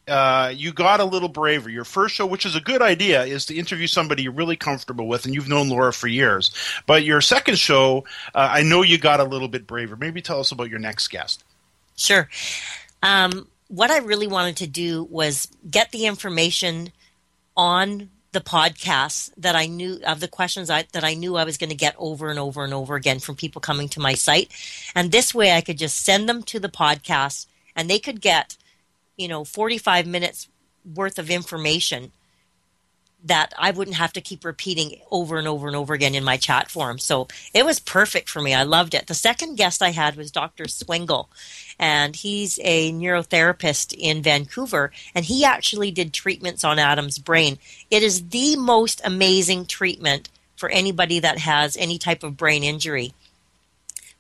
uh, 0.07 0.53
you 0.55 0.73
got 0.73 1.01
a 1.01 1.05
little 1.05 1.29
braver. 1.29 1.71
Your 1.71 1.85
first 1.85 2.15
show, 2.15 2.27
which 2.27 2.45
is 2.45 2.57
a 2.57 2.61
good 2.61 2.83
idea, 2.83 3.25
is 3.25 3.47
to 3.47 3.55
interview 3.55 3.87
somebody 3.87 4.23
you're 4.25 4.33
really 4.33 4.57
comfortable 4.57 5.09
with, 5.09 5.25
and 5.25 5.35
you've 5.35 5.49
known 5.49 5.69
Laura 5.69 5.93
for 5.93 6.09
years. 6.09 6.55
But 6.87 7.05
your 7.05 7.21
second 7.21 7.59
show, 7.59 8.05
uh, 8.35 8.49
I 8.53 8.63
know 8.63 8.83
you 8.83 8.99
got 8.99 9.21
a 9.21 9.25
little 9.25 9.49
bit 9.49 9.67
braver. 9.67 9.97
Maybe 9.97 10.21
tell 10.21 10.41
us 10.41 10.53
about 10.53 10.69
your 10.69 10.79
next 10.79 11.09
guest. 11.09 11.45
Sure. 11.97 12.29
Um, 13.03 13.49
what 13.69 13.91
I 13.91 13.99
really 13.99 14.27
wanted 14.27 14.57
to 14.59 14.67
do 14.67 15.05
was 15.05 15.49
get 15.71 15.91
the 15.91 16.07
information 16.07 16.93
on 17.57 18.11
the 18.35 18.41
podcasts 18.41 19.31
that 19.39 19.57
I 19.57 19.67
knew 19.67 20.01
of 20.07 20.21
the 20.21 20.29
questions 20.29 20.69
I, 20.69 20.85
that 20.93 21.05
I 21.05 21.15
knew 21.15 21.37
I 21.37 21.45
was 21.45 21.57
going 21.57 21.71
to 21.71 21.77
get 21.77 21.95
over 21.99 22.29
and 22.29 22.39
over 22.39 22.63
and 22.65 22.75
over 22.75 22.97
again 22.97 23.21
from 23.21 23.37
people 23.37 23.61
coming 23.61 23.89
to 23.91 24.01
my 24.01 24.13
site. 24.15 24.51
And 24.95 25.11
this 25.11 25.35
way 25.35 25.53
I 25.53 25.63
could 25.63 25.79
just 25.79 26.05
send 26.05 26.29
them 26.29 26.43
to 26.45 26.61
the 26.61 26.69
podcast 26.69 27.47
and 27.75 27.89
they 27.89 27.99
could 27.99 28.21
get, 28.21 28.57
you 29.17 29.29
know, 29.29 29.45
45 29.45 30.07
minutes 30.07 30.49
worth 30.95 31.19
of 31.19 31.31
information 31.31 32.13
that 33.25 33.55
I 33.59 33.71
wouldn't 33.71 33.97
have 33.97 34.13
to 34.13 34.21
keep 34.21 34.45
repeating 34.45 35.01
over 35.11 35.39
and 35.39 35.49
over 35.49 35.67
and 35.67 35.75
over 35.75 35.95
again 35.95 36.15
in 36.15 36.25
my 36.25 36.37
chat 36.37 36.71
forum. 36.71 36.99
So 36.99 37.27
it 37.55 37.65
was 37.65 37.81
perfect 37.81 38.29
for 38.29 38.43
me. 38.43 38.55
I 38.55 38.63
loved 38.63 38.95
it. 38.95 39.07
The 39.07 39.15
second 39.15 39.57
guest 39.57 39.83
I 39.83 39.91
had 39.91 40.17
was 40.17 40.31
Dr. 40.31 40.69
Swingle, 40.69 41.29
and 41.79 42.15
he's 42.15 42.59
a 42.63 42.93
neurotherapist 42.93 43.95
in 43.99 44.23
Vancouver, 44.23 44.93
and 45.15 45.25
he 45.25 45.45
actually 45.45 45.91
did 45.91 46.13
treatments 46.13 46.65
on 46.65 46.79
Adam's 46.79 47.19
brain. 47.19 47.59
It 47.91 48.03
is 48.03 48.29
the 48.29 48.57
most 48.57 49.01
amazing 49.05 49.67
treatment 49.67 50.29
for 50.57 50.69
anybody 50.69 51.19
that 51.19 51.39
has 51.39 51.77
any 51.77 51.99
type 51.99 52.23
of 52.23 52.37
brain 52.37 52.63
injury. 52.63 53.15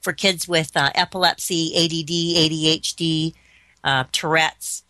For 0.00 0.12
kids 0.12 0.48
with 0.48 0.76
uh, 0.76 0.90
epilepsy, 0.94 1.74
ADD, 1.76 2.50
ADHD, 2.50 3.34
uh, 3.82 4.04
Tourette's, 4.12 4.82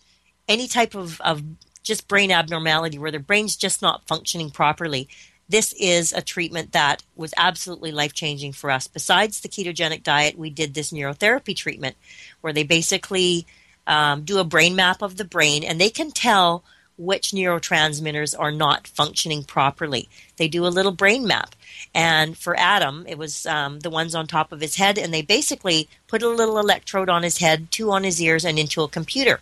any 0.48 0.66
type 0.66 0.94
of, 0.94 1.20
of 1.20 1.42
just 1.84 2.08
brain 2.08 2.32
abnormality 2.32 2.98
where 2.98 3.12
their 3.12 3.20
brain's 3.20 3.54
just 3.54 3.80
not 3.80 4.06
functioning 4.08 4.50
properly. 4.50 5.08
This 5.48 5.72
is 5.74 6.12
a 6.12 6.22
treatment 6.22 6.72
that 6.72 7.02
was 7.14 7.34
absolutely 7.36 7.92
life 7.92 8.14
changing 8.14 8.54
for 8.54 8.70
us. 8.70 8.88
Besides 8.88 9.40
the 9.40 9.48
ketogenic 9.48 10.02
diet, 10.02 10.38
we 10.38 10.50
did 10.50 10.74
this 10.74 10.90
neurotherapy 10.90 11.54
treatment 11.54 11.96
where 12.40 12.52
they 12.52 12.64
basically 12.64 13.46
um, 13.86 14.24
do 14.24 14.38
a 14.38 14.44
brain 14.44 14.74
map 14.74 15.02
of 15.02 15.18
the 15.18 15.24
brain 15.24 15.62
and 15.62 15.80
they 15.80 15.90
can 15.90 16.10
tell 16.10 16.64
which 16.96 17.32
neurotransmitters 17.32 18.38
are 18.38 18.52
not 18.52 18.86
functioning 18.86 19.42
properly. 19.42 20.08
They 20.36 20.48
do 20.48 20.66
a 20.66 20.68
little 20.68 20.92
brain 20.92 21.26
map. 21.26 21.54
And 21.94 22.38
for 22.38 22.58
Adam, 22.58 23.04
it 23.08 23.18
was 23.18 23.46
um, 23.46 23.80
the 23.80 23.90
ones 23.90 24.14
on 24.14 24.26
top 24.26 24.52
of 24.52 24.60
his 24.60 24.76
head, 24.76 24.96
and 24.96 25.12
they 25.12 25.22
basically 25.22 25.88
put 26.06 26.22
a 26.22 26.28
little 26.28 26.58
electrode 26.58 27.08
on 27.08 27.22
his 27.22 27.38
head, 27.38 27.70
two 27.70 27.90
on 27.90 28.04
his 28.04 28.20
ears, 28.22 28.44
and 28.44 28.58
into 28.58 28.82
a 28.82 28.88
computer. 28.88 29.40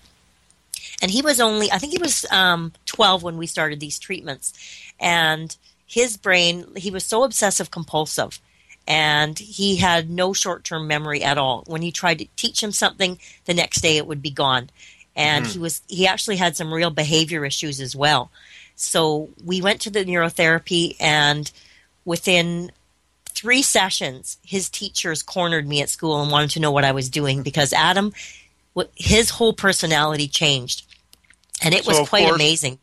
And 1.03 1.11
he 1.11 1.21
was 1.21 1.41
only, 1.41 1.71
I 1.71 1.79
think 1.79 1.93
he 1.93 1.99
was 1.99 2.25
um, 2.31 2.73
12 2.87 3.23
when 3.23 3.37
we 3.37 3.47
started 3.47 3.81
these 3.81 3.99
treatments. 3.99 4.55
And 5.01 5.55
his 5.85 6.17
brain, 6.17 6.65
he 6.77 6.91
was 6.91 7.05
so 7.05 7.25
obsessive 7.25 7.71
compulsive 7.71 8.41
and 8.87 9.39
he 9.39 9.77
had 9.77 10.11
no 10.11 10.33
short 10.33 10.65
term 10.65 10.87
memory 10.87 11.23
at 11.23 11.39
all. 11.39 11.65
When 11.67 11.83
he 11.83 11.93
tried 11.93 12.19
to 12.19 12.27
teach 12.37 12.63
him 12.63 12.73
something, 12.73 13.19
the 13.45 13.55
next 13.55 13.81
day 13.81 13.97
it 13.97 14.07
would 14.07 14.23
be 14.23 14.31
gone. 14.31 14.71
And 15.15 15.45
mm-hmm. 15.45 15.53
he 15.53 15.59
was 15.59 15.83
he 15.89 16.07
actually 16.07 16.37
had 16.37 16.57
some 16.57 16.73
real 16.73 16.91
behavior 16.91 17.45
issues 17.45 17.81
as 17.81 17.95
well. 17.95 18.31
So 18.75 19.29
we 19.45 19.61
went 19.61 19.81
to 19.83 19.91
the 19.91 20.05
neurotherapy 20.05 20.97
and 20.99 21.51
within 22.05 22.73
three 23.27 23.63
sessions 23.63 24.39
his 24.45 24.69
teachers 24.69 25.23
cornered 25.23 25.67
me 25.67 25.81
at 25.83 25.89
school 25.89 26.21
and 26.21 26.31
wanted 26.31 26.51
to 26.51 26.61
know 26.61 26.71
what 26.71 26.85
I 26.85 26.93
was 26.93 27.09
doing 27.09 27.43
because 27.43 27.73
Adam 27.73 28.13
his 28.97 29.31
whole 29.31 29.53
personality 29.53 30.29
changed. 30.29 30.85
And 31.63 31.75
it 31.75 31.87
was 31.87 31.97
so 31.99 32.07
quite 32.07 32.25
course, 32.25 32.35
amazing. 32.37 32.79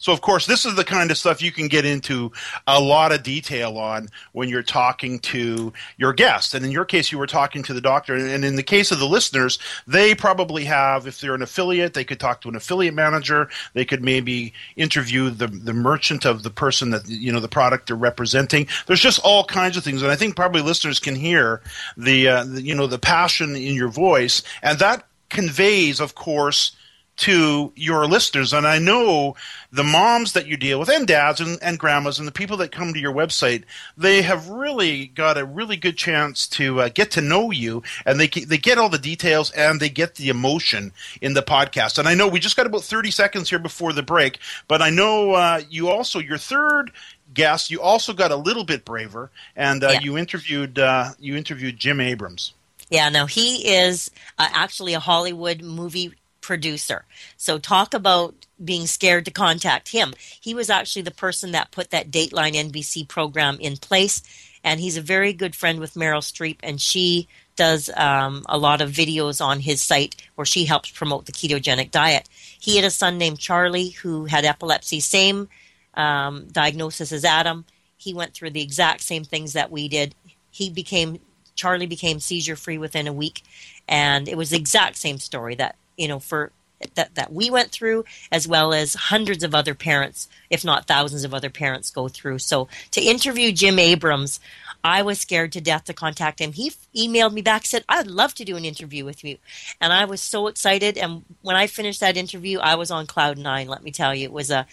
So, 0.00 0.14
of 0.14 0.22
course, 0.22 0.46
this 0.46 0.64
is 0.64 0.76
the 0.76 0.84
kind 0.84 1.10
of 1.10 1.18
stuff 1.18 1.42
you 1.42 1.52
can 1.52 1.68
get 1.68 1.84
into 1.84 2.32
a 2.66 2.80
lot 2.80 3.12
of 3.12 3.22
detail 3.22 3.76
on 3.76 4.08
when 4.32 4.48
you're 4.48 4.62
talking 4.62 5.18
to 5.18 5.74
your 5.98 6.14
guest. 6.14 6.54
And 6.54 6.64
in 6.64 6.70
your 6.70 6.86
case, 6.86 7.12
you 7.12 7.18
were 7.18 7.26
talking 7.26 7.62
to 7.64 7.74
the 7.74 7.82
doctor. 7.82 8.14
And 8.14 8.42
in 8.42 8.56
the 8.56 8.62
case 8.62 8.90
of 8.90 8.98
the 8.98 9.06
listeners, 9.06 9.58
they 9.86 10.14
probably 10.14 10.64
have, 10.64 11.06
if 11.06 11.20
they're 11.20 11.34
an 11.34 11.42
affiliate, 11.42 11.92
they 11.92 12.04
could 12.04 12.18
talk 12.18 12.40
to 12.40 12.48
an 12.48 12.56
affiliate 12.56 12.94
manager. 12.94 13.50
They 13.74 13.84
could 13.84 14.02
maybe 14.02 14.54
interview 14.74 15.28
the, 15.28 15.48
the 15.48 15.74
merchant 15.74 16.24
of 16.24 16.44
the 16.44 16.50
person 16.50 16.90
that, 16.90 17.06
you 17.06 17.30
know, 17.30 17.40
the 17.40 17.46
product 17.46 17.88
they're 17.88 17.96
representing. 17.96 18.68
There's 18.86 19.02
just 19.02 19.20
all 19.22 19.44
kinds 19.44 19.76
of 19.76 19.84
things. 19.84 20.00
And 20.00 20.10
I 20.10 20.16
think 20.16 20.34
probably 20.34 20.62
listeners 20.62 20.98
can 20.98 21.14
hear 21.14 21.60
the, 21.98 22.26
uh, 22.26 22.44
the 22.44 22.62
you 22.62 22.74
know, 22.74 22.86
the 22.86 22.98
passion 22.98 23.54
in 23.54 23.74
your 23.74 23.90
voice. 23.90 24.42
And 24.62 24.78
that 24.78 25.04
conveys, 25.30 26.00
of 26.00 26.14
course, 26.14 26.72
to 27.20 27.70
your 27.76 28.06
listeners. 28.06 28.54
And 28.54 28.66
I 28.66 28.78
know 28.78 29.36
the 29.70 29.84
moms 29.84 30.32
that 30.32 30.46
you 30.46 30.56
deal 30.56 30.80
with, 30.80 30.88
and 30.88 31.06
dads 31.06 31.38
and, 31.40 31.58
and 31.62 31.78
grandmas, 31.78 32.18
and 32.18 32.26
the 32.26 32.32
people 32.32 32.56
that 32.58 32.72
come 32.72 32.94
to 32.94 32.98
your 32.98 33.12
website, 33.12 33.64
they 33.96 34.22
have 34.22 34.48
really 34.48 35.06
got 35.06 35.36
a 35.36 35.44
really 35.44 35.76
good 35.76 35.98
chance 35.98 36.48
to 36.48 36.80
uh, 36.80 36.88
get 36.88 37.10
to 37.12 37.20
know 37.20 37.50
you, 37.50 37.82
and 38.06 38.18
they 38.18 38.26
they 38.26 38.56
get 38.56 38.78
all 38.78 38.88
the 38.88 38.98
details 38.98 39.50
and 39.50 39.80
they 39.80 39.90
get 39.90 40.14
the 40.14 40.30
emotion 40.30 40.92
in 41.20 41.34
the 41.34 41.42
podcast. 41.42 41.98
And 41.98 42.08
I 42.08 42.14
know 42.14 42.26
we 42.26 42.40
just 42.40 42.56
got 42.56 42.66
about 42.66 42.84
thirty 42.84 43.10
seconds 43.10 43.50
here 43.50 43.58
before 43.58 43.92
the 43.92 44.02
break, 44.02 44.38
but 44.66 44.80
I 44.80 44.88
know 44.88 45.32
uh, 45.32 45.60
you 45.68 45.90
also 45.90 46.20
your 46.20 46.38
third 46.38 46.90
guest, 47.34 47.70
you 47.70 47.82
also 47.82 48.12
got 48.14 48.30
a 48.30 48.36
little 48.36 48.64
bit 48.64 48.84
braver, 48.86 49.30
and 49.54 49.84
uh, 49.84 49.90
yeah. 49.90 50.00
you 50.00 50.16
interviewed 50.16 50.78
uh, 50.78 51.10
you 51.18 51.36
interviewed 51.36 51.76
Jim 51.76 52.00
Abrahams. 52.00 52.54
Yeah, 52.90 53.08
no, 53.08 53.26
he 53.26 53.68
is 53.68 54.10
uh, 54.38 54.48
actually 54.52 54.94
a 54.94 55.00
Hollywood 55.00 55.62
movie 55.62 56.12
producer. 56.40 57.04
So 57.36 57.58
talk 57.58 57.94
about 57.94 58.34
being 58.62 58.86
scared 58.86 59.24
to 59.26 59.30
contact 59.30 59.90
him. 59.90 60.12
He 60.40 60.54
was 60.54 60.68
actually 60.68 61.02
the 61.02 61.12
person 61.12 61.52
that 61.52 61.70
put 61.70 61.90
that 61.90 62.10
Dateline 62.10 62.54
NBC 62.54 63.06
program 63.06 63.58
in 63.60 63.76
place, 63.76 64.22
and 64.64 64.80
he's 64.80 64.96
a 64.96 65.02
very 65.02 65.32
good 65.32 65.54
friend 65.54 65.78
with 65.78 65.94
Meryl 65.94 66.20
Streep, 66.20 66.58
and 66.62 66.80
she 66.80 67.28
does 67.56 67.90
um, 67.96 68.44
a 68.48 68.58
lot 68.58 68.80
of 68.80 68.90
videos 68.90 69.44
on 69.44 69.60
his 69.60 69.80
site 69.80 70.16
where 70.34 70.44
she 70.44 70.64
helps 70.64 70.90
promote 70.90 71.26
the 71.26 71.32
ketogenic 71.32 71.90
diet. 71.90 72.28
He 72.58 72.76
had 72.76 72.84
a 72.84 72.90
son 72.90 73.18
named 73.18 73.38
Charlie 73.38 73.90
who 73.90 74.24
had 74.24 74.44
epilepsy, 74.44 75.00
same 75.00 75.48
um, 75.94 76.46
diagnosis 76.50 77.12
as 77.12 77.24
Adam. 77.24 77.64
He 77.96 78.14
went 78.14 78.34
through 78.34 78.50
the 78.50 78.62
exact 78.62 79.02
same 79.02 79.24
things 79.24 79.52
that 79.52 79.70
we 79.70 79.88
did. 79.88 80.14
He 80.50 80.70
became 80.70 81.20
Charlie 81.54 81.86
became 81.86 82.20
seizure 82.20 82.56
free 82.56 82.78
within 82.78 83.06
a 83.06 83.12
week, 83.12 83.42
and 83.88 84.28
it 84.28 84.36
was 84.36 84.50
the 84.50 84.56
exact 84.56 84.96
same 84.96 85.18
story 85.18 85.54
that 85.56 85.76
you 85.96 86.08
know 86.08 86.18
for 86.18 86.52
that 86.94 87.14
that 87.14 87.32
we 87.32 87.50
went 87.50 87.70
through 87.70 88.04
as 88.32 88.48
well 88.48 88.72
as 88.72 88.94
hundreds 88.94 89.44
of 89.44 89.54
other 89.54 89.74
parents 89.74 90.28
if 90.48 90.64
not 90.64 90.86
thousands 90.86 91.24
of 91.24 91.34
other 91.34 91.50
parents 91.50 91.90
go 91.90 92.08
through. 92.08 92.38
So 92.38 92.68
to 92.92 93.00
interview 93.00 93.52
jim 93.52 93.78
abrahams 93.78 94.40
i 94.82 95.02
was 95.02 95.20
scared 95.20 95.52
to 95.52 95.60
death 95.60 95.84
to 95.84 95.92
contact 95.92 96.40
him. 96.40 96.52
He 96.52 96.72
emailed 96.96 97.32
me 97.32 97.42
back 97.42 97.66
said 97.66 97.84
i'd 97.88 98.06
love 98.06 98.34
to 98.34 98.44
do 98.44 98.56
an 98.56 98.64
interview 98.64 99.04
with 99.04 99.22
you. 99.24 99.36
And 99.80 99.92
i 99.92 100.04
was 100.04 100.22
so 100.22 100.46
excited. 100.46 100.96
And 100.96 101.24
when 101.42 101.56
i 101.56 101.66
finished 101.66 102.00
that 102.00 102.16
interview 102.16 102.58
i 102.60 102.74
was 102.74 102.90
on 102.90 103.06
cloud 103.06 103.38
nine 103.38 103.68
let 103.68 103.82
me 103.82 103.90
tell 103.90 104.14
you. 104.14 104.24
It 104.24 104.32
was 104.32 104.50
a 104.50 104.66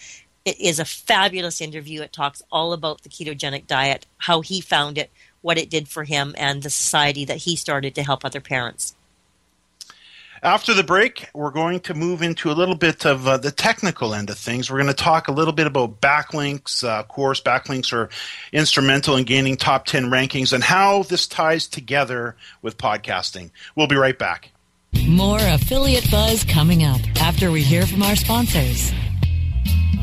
it 0.44 0.58
is 0.60 0.78
a 0.78 0.84
fabulous 0.86 1.60
interview. 1.60 2.00
It 2.00 2.12
talks 2.12 2.42
all 2.50 2.72
about 2.72 3.02
the 3.02 3.10
ketogenic 3.10 3.66
diet 3.66 4.06
how 4.16 4.40
he 4.40 4.62
found 4.62 4.96
it 4.96 5.10
what 5.42 5.58
it 5.58 5.70
did 5.70 5.88
for 5.88 6.04
him 6.04 6.34
and 6.38 6.62
the 6.62 6.70
society 6.70 7.24
that 7.24 7.38
he 7.38 7.56
started 7.56 7.94
to 7.94 8.02
help 8.02 8.24
other 8.24 8.40
parents 8.40 8.94
after 10.42 10.74
the 10.74 10.84
break, 10.84 11.28
we're 11.34 11.50
going 11.50 11.80
to 11.80 11.94
move 11.94 12.22
into 12.22 12.50
a 12.50 12.54
little 12.54 12.74
bit 12.74 13.04
of 13.04 13.26
uh, 13.26 13.36
the 13.38 13.50
technical 13.50 14.14
end 14.14 14.30
of 14.30 14.38
things. 14.38 14.70
We're 14.70 14.78
going 14.78 14.88
to 14.88 14.94
talk 14.94 15.28
a 15.28 15.32
little 15.32 15.52
bit 15.52 15.66
about 15.66 16.00
backlinks. 16.00 16.84
Uh, 16.84 17.00
of 17.00 17.08
course, 17.08 17.40
backlinks 17.40 17.92
are 17.92 18.08
instrumental 18.52 19.16
in 19.16 19.24
gaining 19.24 19.56
top 19.56 19.86
10 19.86 20.10
rankings 20.10 20.52
and 20.52 20.62
how 20.62 21.02
this 21.04 21.26
ties 21.26 21.66
together 21.66 22.36
with 22.62 22.78
podcasting. 22.78 23.50
We'll 23.74 23.86
be 23.86 23.96
right 23.96 24.18
back. 24.18 24.50
More 25.06 25.38
affiliate 25.40 26.10
buzz 26.10 26.44
coming 26.44 26.82
up 26.82 27.00
after 27.20 27.50
we 27.50 27.62
hear 27.62 27.86
from 27.86 28.02
our 28.02 28.16
sponsors. 28.16 28.92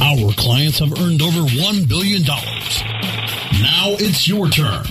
Our 0.00 0.32
clients 0.32 0.78
have 0.80 0.92
earned 1.00 1.22
over 1.22 1.40
$1 1.40 1.88
billion. 1.88 2.22
Now 2.22 3.96
it's 3.98 4.26
your 4.26 4.48
turn. 4.48 4.84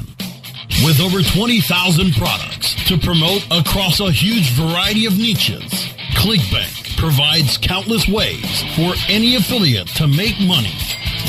With 0.85 0.99
over 0.99 1.21
20,000 1.21 2.13
products 2.13 2.75
to 2.87 2.97
promote 2.97 3.45
across 3.51 3.99
a 3.99 4.11
huge 4.11 4.51
variety 4.51 5.05
of 5.05 5.17
niches, 5.17 5.71
ClickBank 6.15 6.97
provides 6.97 7.57
countless 7.57 8.07
ways 8.07 8.63
for 8.75 8.93
any 9.09 9.35
affiliate 9.35 9.87
to 9.95 10.07
make 10.07 10.39
money 10.39 10.73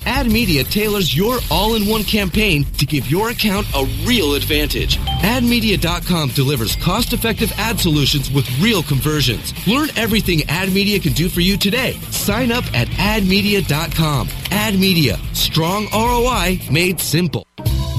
AdMedia 0.00 0.68
tailors 0.70 1.16
your 1.16 1.38
all-in-one 1.50 2.04
campaign 2.04 2.64
to 2.78 2.86
give 2.86 3.10
your 3.10 3.30
account 3.30 3.66
a 3.74 3.84
real 4.04 4.34
advantage. 4.34 4.98
AdMedia.com 4.98 6.30
delivers 6.30 6.76
cost-effective 6.76 7.52
ad 7.58 7.80
solutions 7.80 8.30
with 8.30 8.48
real 8.60 8.82
conversions. 8.82 9.52
Learn 9.66 9.88
everything 9.96 10.40
AdMedia 10.40 11.02
can 11.02 11.12
do 11.12 11.28
for 11.28 11.40
you 11.40 11.56
today. 11.56 11.92
Sign 12.10 12.52
up 12.52 12.64
at 12.74 12.88
AdMedia.com. 12.88 14.28
AdMedia, 14.28 15.18
strong 15.34 15.86
ROI 15.92 16.60
made 16.70 17.00
simple. 17.00 17.46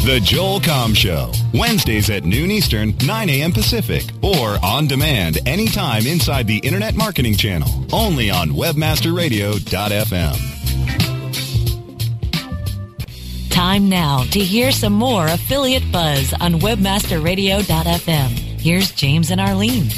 The 0.04 0.20
Joel 0.20 0.60
Comm 0.60 0.96
Show, 0.96 1.32
Wednesdays 1.54 2.10
at 2.10 2.24
noon 2.24 2.50
Eastern, 2.50 2.98
9 3.06 3.30
a.m. 3.30 3.52
Pacific, 3.52 4.04
or 4.24 4.58
on 4.64 4.88
demand 4.88 5.48
anytime 5.48 6.08
inside 6.08 6.48
the 6.48 6.58
Internet 6.58 6.96
Marketing 6.96 7.36
Channel, 7.36 7.70
only 7.94 8.32
on 8.32 8.50
WebmasterRadio.fm. 8.50 10.61
Time 13.52 13.90
now 13.90 14.24
to 14.32 14.40
hear 14.40 14.72
some 14.72 14.94
more 14.94 15.28
affiliate 15.28 15.92
buzz 15.92 16.34
on 16.40 16.54
webmasterradio.fm. 16.56 18.30
Here's 18.60 18.92
James 18.92 19.30
and 19.30 19.42
Arlene. 19.42 19.90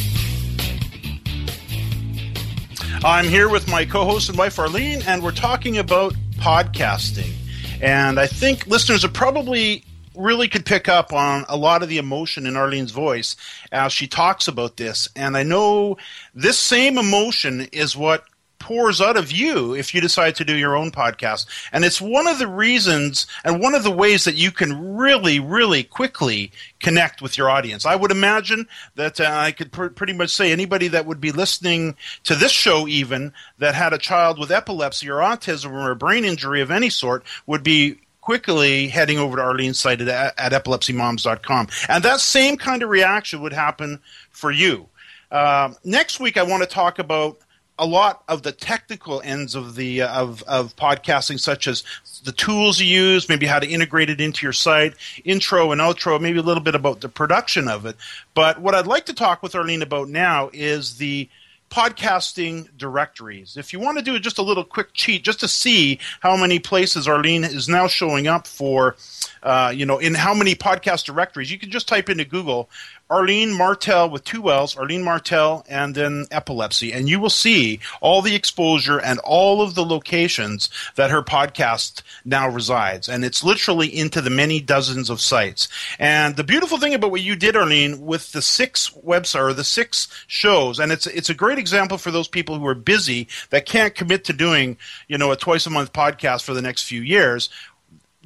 I'm 3.06 3.26
here 3.26 3.50
with 3.50 3.70
my 3.70 3.86
co 3.86 4.06
host 4.06 4.30
and 4.30 4.38
wife, 4.38 4.58
Arlene, 4.58 5.04
and 5.06 5.22
we're 5.22 5.32
talking 5.32 5.78
about 5.78 6.16
podcasting. 6.38 7.32
And 7.80 8.20
I 8.20 8.26
think 8.26 8.66
listeners 8.66 9.06
are 9.06 9.10
probably 9.10 9.86
really 10.16 10.48
could 10.48 10.66
pick 10.66 10.90
up 10.90 11.14
on 11.14 11.46
a 11.48 11.58
lot 11.58 11.84
of 11.84 11.90
the 11.90 12.00
emotion 12.00 12.46
in 12.46 12.58
Arlene's 12.58 12.92
voice 12.92 13.36
as 13.72 13.94
she 13.94 14.08
talks 14.08 14.48
about 14.48 14.78
this. 14.78 15.08
And 15.16 15.38
I 15.38 15.44
know 15.44 15.98
this 16.34 16.58
same 16.58 16.98
emotion 16.98 17.68
is 17.72 17.96
what 17.96 18.26
pours 18.64 19.02
out 19.02 19.18
of 19.18 19.30
you 19.30 19.76
if 19.76 19.94
you 19.94 20.00
decide 20.00 20.36
to 20.36 20.46
do 20.46 20.56
your 20.56 20.78
own 20.78 20.90
podcast. 20.90 21.46
And 21.74 21.84
it's 21.84 22.00
one 22.00 22.28
of 22.28 22.40
the 22.40 22.48
reasons 22.48 23.28
and 23.44 23.60
one 23.62 23.76
of 23.76 23.84
the 23.84 23.92
ways 23.92 24.24
that 24.24 24.36
you 24.36 24.52
can 24.52 24.96
really, 24.96 25.38
really 25.38 25.84
quickly 25.84 26.50
connect 26.80 27.22
with 27.22 27.38
your 27.38 27.50
audience. 27.50 27.86
I 27.86 27.98
would 27.98 28.10
imagine 28.10 28.66
that 28.96 29.20
uh, 29.20 29.26
I 29.30 29.52
could 29.52 29.74
pr- 29.74 29.88
pretty 29.88 30.14
much 30.14 30.30
say 30.30 30.50
anybody 30.50 30.88
that 30.88 31.06
would 31.06 31.20
be 31.20 31.34
listening 31.34 31.98
to 32.24 32.36
this 32.36 32.54
show, 32.54 32.88
even 32.88 33.34
that 33.58 33.76
had 33.76 33.92
a 33.92 33.98
child 33.98 34.40
with 34.40 34.50
epilepsy 34.50 35.10
or 35.10 35.18
autism 35.18 35.74
or 35.74 35.92
a 35.92 35.96
brain 35.96 36.24
injury 36.24 36.62
of 36.62 36.72
any 36.72 36.90
sort, 36.90 37.26
would 37.46 37.64
be 37.64 38.00
quickly 38.22 38.88
heading 38.88 39.20
over 39.20 39.36
to 39.36 39.44
Arlene's 39.44 39.78
site 39.78 40.00
at, 40.00 40.34
at 40.40 40.64
epilepsymoms.com. 40.64 41.68
And 41.90 42.02
that 42.06 42.22
same 42.22 42.56
kind 42.56 42.82
of 42.82 42.88
reaction 42.88 43.42
would 43.42 43.52
happen 43.52 44.00
for 44.32 44.52
you. 44.52 44.88
Uh, 45.30 45.74
next 45.84 46.22
week, 46.22 46.38
I 46.38 46.44
want 46.44 46.64
to 46.64 46.70
talk 46.70 46.98
about 46.98 47.40
a 47.80 47.86
lot 47.86 48.24
of 48.28 48.44
the 48.44 48.52
technical 48.52 49.22
ends 49.22 49.56
of 49.56 49.76
the 49.76 50.04
uh, 50.04 50.22
of 50.22 50.44
of 50.44 50.76
podcasting, 50.76 51.40
such 51.40 51.68
as 51.68 51.84
the 52.24 52.32
tools 52.32 52.80
you 52.80 52.88
use, 52.88 53.28
maybe 53.30 53.46
how 53.46 53.60
to 53.60 53.68
integrate 53.68 54.10
it 54.10 54.22
into 54.22 54.46
your 54.46 54.54
site, 54.54 54.94
intro 55.26 55.72
and 55.72 55.82
outro, 55.82 56.22
maybe 56.22 56.40
a 56.40 56.44
little 56.44 56.64
bit 56.64 56.76
about 56.76 57.02
the 57.02 57.10
production 57.10 57.68
of 57.68 57.86
it. 57.86 57.96
But 58.34 58.60
what 58.60 58.76
I'd 58.76 58.88
like 58.88 59.06
to 59.08 59.14
talk 59.14 59.42
with 59.42 59.56
Arlene 59.56 59.82
about 59.82 60.08
now 60.08 60.50
is 60.54 60.98
the 60.98 61.30
podcasting 61.74 62.68
directories. 62.78 63.58
If 63.58 63.74
you 63.74 63.80
want 63.80 63.98
to 63.98 64.04
do 64.04 64.20
just 64.20 64.38
a 64.38 64.44
little 64.44 64.64
quick 64.64 64.94
cheat, 64.94 65.24
just 65.24 65.40
to 65.40 65.48
see 65.48 65.98
how 66.20 66.38
many 66.38 66.60
places 66.60 67.08
Arlene 67.08 67.44
is 67.44 67.68
now 67.68 67.88
showing 67.88 68.28
up 68.28 68.46
for, 68.46 68.96
uh, 69.42 69.74
you 69.76 69.84
know, 69.84 69.98
in 69.98 70.14
how 70.14 70.36
many 70.36 70.54
podcast 70.54 71.06
directories, 71.06 71.52
you 71.52 71.58
can 71.58 71.72
just 71.72 71.88
type 71.88 72.12
into 72.12 72.26
Google 72.26 72.70
Arlene 73.10 73.54
Martell 73.54 74.10
with 74.10 74.24
two 74.24 74.50
L's, 74.50 74.76
Arlene 74.78 75.04
Martell, 75.04 75.66
and 75.70 75.94
then 75.94 76.26
epilepsy, 76.32 76.92
and 76.94 77.08
you 77.08 77.20
will 77.20 77.30
see 77.30 77.80
all 78.02 78.22
the 78.22 78.34
exposure 78.34 79.00
and 79.00 79.20
all 79.20 79.62
of 79.62 79.76
the 79.76 79.86
locations 79.86 80.70
that 80.96 81.12
her 81.12 81.22
podcast 81.22 82.02
now 82.26 82.48
resides. 82.48 83.08
And 83.08 83.24
it's 83.24 83.44
literally 83.44 83.88
into 83.88 84.22
the 84.22 84.30
many 84.30 84.62
dozens 84.62 85.10
of 85.10 85.22
sites. 85.22 85.68
And 86.00 86.36
the 86.36 86.44
beautiful 86.44 86.80
thing 86.80 86.94
about 86.94 87.12
what 87.12 87.22
you 87.22 87.36
did, 87.36 87.56
Arlene, 87.56 88.06
with 88.06 88.32
the 88.32 88.42
six 88.42 88.90
websites 88.90 89.40
or 89.40 89.54
the 89.54 89.64
six 89.64 90.08
shows, 90.28 90.80
and 90.80 90.92
it's 90.92 91.06
it's 91.08 91.30
a 91.30 91.36
great 91.36 91.60
example 91.60 91.98
for 91.98 92.12
those 92.12 92.28
people 92.28 92.58
who 92.58 92.68
are 92.68 92.76
busy 92.76 93.28
that 93.50 93.66
can't 93.66 93.96
commit 93.96 94.26
to 94.26 94.34
doing, 94.34 94.78
you 95.08 95.18
know, 95.18 95.32
a 95.32 95.36
twice 95.36 95.66
a 95.66 95.70
month 95.70 95.94
podcast 95.94 96.44
for 96.44 96.54
the 96.54 96.62
next 96.62 96.84
few 96.84 97.02
years 97.02 97.50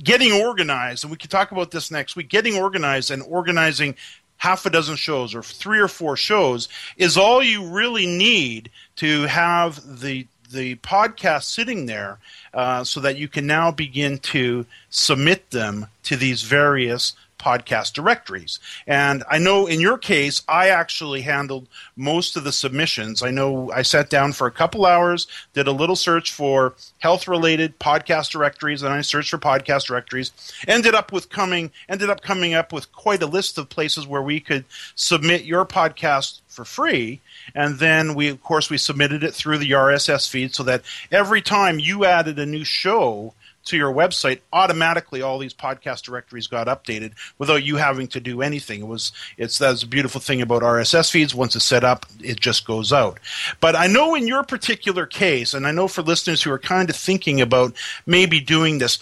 getting 0.04 0.32
organized, 0.32 1.04
and 1.04 1.12
we 1.12 1.18
can 1.18 1.30
talk 1.30 1.52
about 1.52 1.72
this 1.72 1.90
next 1.90 2.16
week, 2.16 2.30
getting 2.30 2.56
organized 2.56 3.10
and 3.12 3.24
organizing 3.24 3.96
half 4.38 4.66
a 4.66 4.70
dozen 4.70 4.96
shows 4.96 5.34
or 5.36 5.44
three 5.44 5.80
or 5.80 5.88
four 5.88 6.16
shows 6.16 6.68
is 6.98 7.18
all 7.18 7.42
you 7.42 7.66
really 7.66 8.06
need 8.06 8.70
to 8.96 9.24
have 9.24 10.00
the 10.00 10.28
the 10.52 10.76
podcast 10.78 11.44
sitting 11.44 11.88
there 11.88 12.20
uh, 12.54 12.84
so 12.84 13.02
that 13.02 13.18
you 13.18 13.28
can 13.28 13.46
now 13.46 13.70
begin 13.72 14.18
to 14.18 14.66
submit 14.90 15.50
them 15.52 15.88
to 16.04 16.16
these 16.16 16.44
various 16.44 17.14
podcast 17.38 17.94
directories. 17.94 18.60
And 18.86 19.24
I 19.30 19.38
know 19.38 19.68
in 19.68 19.80
your 19.80 19.98
case, 19.98 20.42
I 20.48 20.70
actually 20.70 21.22
handled 21.22 21.68
most 21.96 22.36
of 22.36 22.44
the 22.44 22.52
submissions. 22.52 23.22
I 23.22 23.32
know 23.32 23.72
I 23.72 23.82
sat 23.82 24.10
down 24.10 24.34
for 24.34 24.48
a 24.48 24.52
couple 24.52 24.86
hours, 24.86 25.28
did 25.54 25.68
a 25.68 25.72
little 25.72 25.96
search 25.96 26.32
for 26.32 26.76
health 27.00 27.28
related 27.28 27.80
podcast 27.80 28.32
directories, 28.32 28.84
and 28.84 28.94
I 28.94 29.02
searched 29.02 29.32
for 29.32 29.38
podcast 29.38 29.88
directories. 29.88 30.32
Ended 30.68 30.96
up 30.96 31.12
with 31.12 31.30
coming 31.30 31.72
ended 31.90 32.10
up 32.10 32.22
coming 32.22 32.54
up 32.54 32.74
with 32.74 32.92
quite 32.92 33.22
a 33.22 33.28
list 33.28 33.58
of 33.58 33.70
places 33.70 34.08
where 34.08 34.22
we 34.22 34.40
could 34.40 34.66
submit 34.96 35.44
your 35.44 35.66
podcast 35.66 36.42
for 36.48 36.66
free 36.66 37.22
and 37.54 37.80
then 37.80 38.16
we 38.16 38.28
of 38.30 38.42
course 38.42 38.70
we 38.70 38.78
submitted 38.78 39.24
it 39.24 39.34
through 39.34 39.58
the 39.58 39.72
RSS 39.72 40.30
feed 40.30 40.54
so 40.54 40.64
that 40.64 40.82
every 41.12 41.42
time 41.42 41.80
you 41.80 42.06
added 42.06 42.40
a 42.40 42.46
new 42.46 42.64
show 42.64 43.34
to 43.68 43.78
your 43.78 43.94
website, 43.94 44.42
automatically 44.52 45.22
all 45.22 45.40
these 45.40 45.54
podcast 45.54 46.04
directories 46.04 46.48
got 46.48 46.68
updated 46.68 47.14
without 47.38 47.64
you 47.64 47.78
having 47.78 48.08
to 48.10 48.20
do 48.20 48.42
anything. 48.42 48.82
It 48.82 48.88
was 48.88 49.12
it's 49.38 49.58
that's 49.58 49.84
a 49.84 49.88
beautiful 49.88 50.22
thing 50.22 50.42
about 50.42 50.62
RSS 50.62 51.12
feeds. 51.12 51.36
Once 51.36 51.56
it's 51.56 51.66
set 51.66 51.84
up, 51.84 52.06
it 52.22 52.40
just 52.40 52.66
goes 52.66 52.92
out. 52.92 53.20
But 53.60 53.76
I 53.76 53.88
know 53.88 54.16
in 54.16 54.28
your 54.28 54.44
particular 54.44 55.06
case, 55.06 55.54
and 55.54 55.68
I 55.68 55.72
know 55.72 55.88
for 55.88 56.02
listeners 56.02 56.42
who 56.42 56.52
are 56.52 56.60
kind 56.60 56.90
of 56.90 56.96
thinking 56.96 57.42
about 57.42 57.76
maybe 58.06 58.40
doing 58.40 58.80
this, 58.80 59.00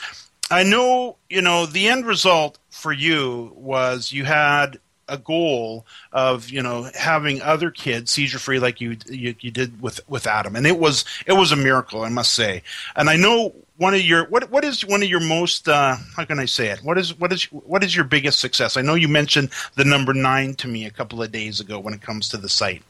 I 0.52 0.64
know 0.64 1.18
you 1.30 1.42
know 1.42 1.66
the 1.66 1.88
end 1.88 2.06
result 2.06 2.58
for 2.70 2.92
you 2.92 3.52
was 3.56 4.12
you 4.12 4.26
had 4.26 4.80
a 5.08 5.18
goal 5.18 5.86
of 6.12 6.50
you 6.50 6.62
know 6.62 6.90
having 6.96 7.42
other 7.42 7.72
kids 7.72 8.12
seizure 8.12 8.40
free 8.40 8.60
like 8.60 8.82
you, 8.82 8.98
you 9.08 9.36
you 9.40 9.52
did 9.52 9.82
with 9.82 10.00
with 10.10 10.28
Adam 10.28 10.56
and 10.56 10.66
it 10.66 10.80
was 10.80 11.06
it 11.26 11.34
was 11.34 11.52
a 11.52 11.56
miracle 11.56 12.02
I 12.02 12.10
must 12.10 12.32
say 12.32 12.64
and 12.96 13.10
I 13.10 13.16
know 13.16 13.54
one 13.78 13.94
of 13.94 14.02
your 14.02 14.26
what 14.26 14.50
what 14.50 14.64
is 14.64 14.86
one 14.86 15.04
of 15.04 15.10
your 15.10 15.20
most 15.20 15.68
uh, 15.68 15.98
how 16.16 16.26
can 16.26 16.40
I 16.40 16.46
say 16.46 16.70
it? 16.70 16.80
What 16.80 16.98
is 16.98 17.18
what 17.20 17.34
is 17.34 17.44
what 17.46 17.84
is 17.84 17.96
your 17.96 18.06
biggest 18.06 18.40
success? 18.40 18.78
I 18.78 18.82
know 18.82 18.96
you 18.96 19.08
mentioned 19.08 19.50
the 19.76 19.86
number 19.86 20.14
nine 20.14 20.56
to 20.56 20.68
me 20.68 20.86
a 20.86 20.92
couple 20.92 21.22
of 21.22 21.32
days 21.32 21.60
ago 21.60 21.80
when 21.80 21.94
it 21.94 22.02
comes 22.02 22.30
to 22.30 22.38
the 22.38 22.50
site. 22.50 22.84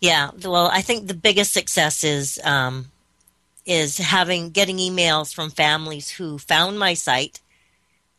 Yeah, 0.00 0.30
well, 0.44 0.66
I 0.66 0.82
think 0.82 1.06
the 1.06 1.14
biggest 1.14 1.52
success 1.52 2.02
is 2.02 2.40
um, 2.42 2.90
is 3.64 3.98
having 3.98 4.50
getting 4.50 4.78
emails 4.78 5.32
from 5.32 5.50
families 5.50 6.10
who 6.10 6.38
found 6.38 6.78
my 6.78 6.94
site, 6.94 7.40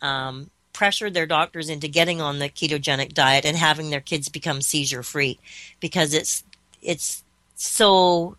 um, 0.01 0.49
pressured 0.71 1.13
their 1.13 1.25
doctors 1.25 1.69
into 1.69 1.89
getting 1.89 2.21
on 2.21 2.39
the 2.39 2.47
ketogenic 2.47 3.13
diet, 3.13 3.43
and 3.43 3.57
having 3.57 3.89
their 3.89 3.99
kids 3.99 4.29
become 4.29 4.61
seizure 4.61 5.03
free, 5.03 5.37
because 5.81 6.13
it's 6.13 6.45
it's 6.81 7.25
so 7.55 8.37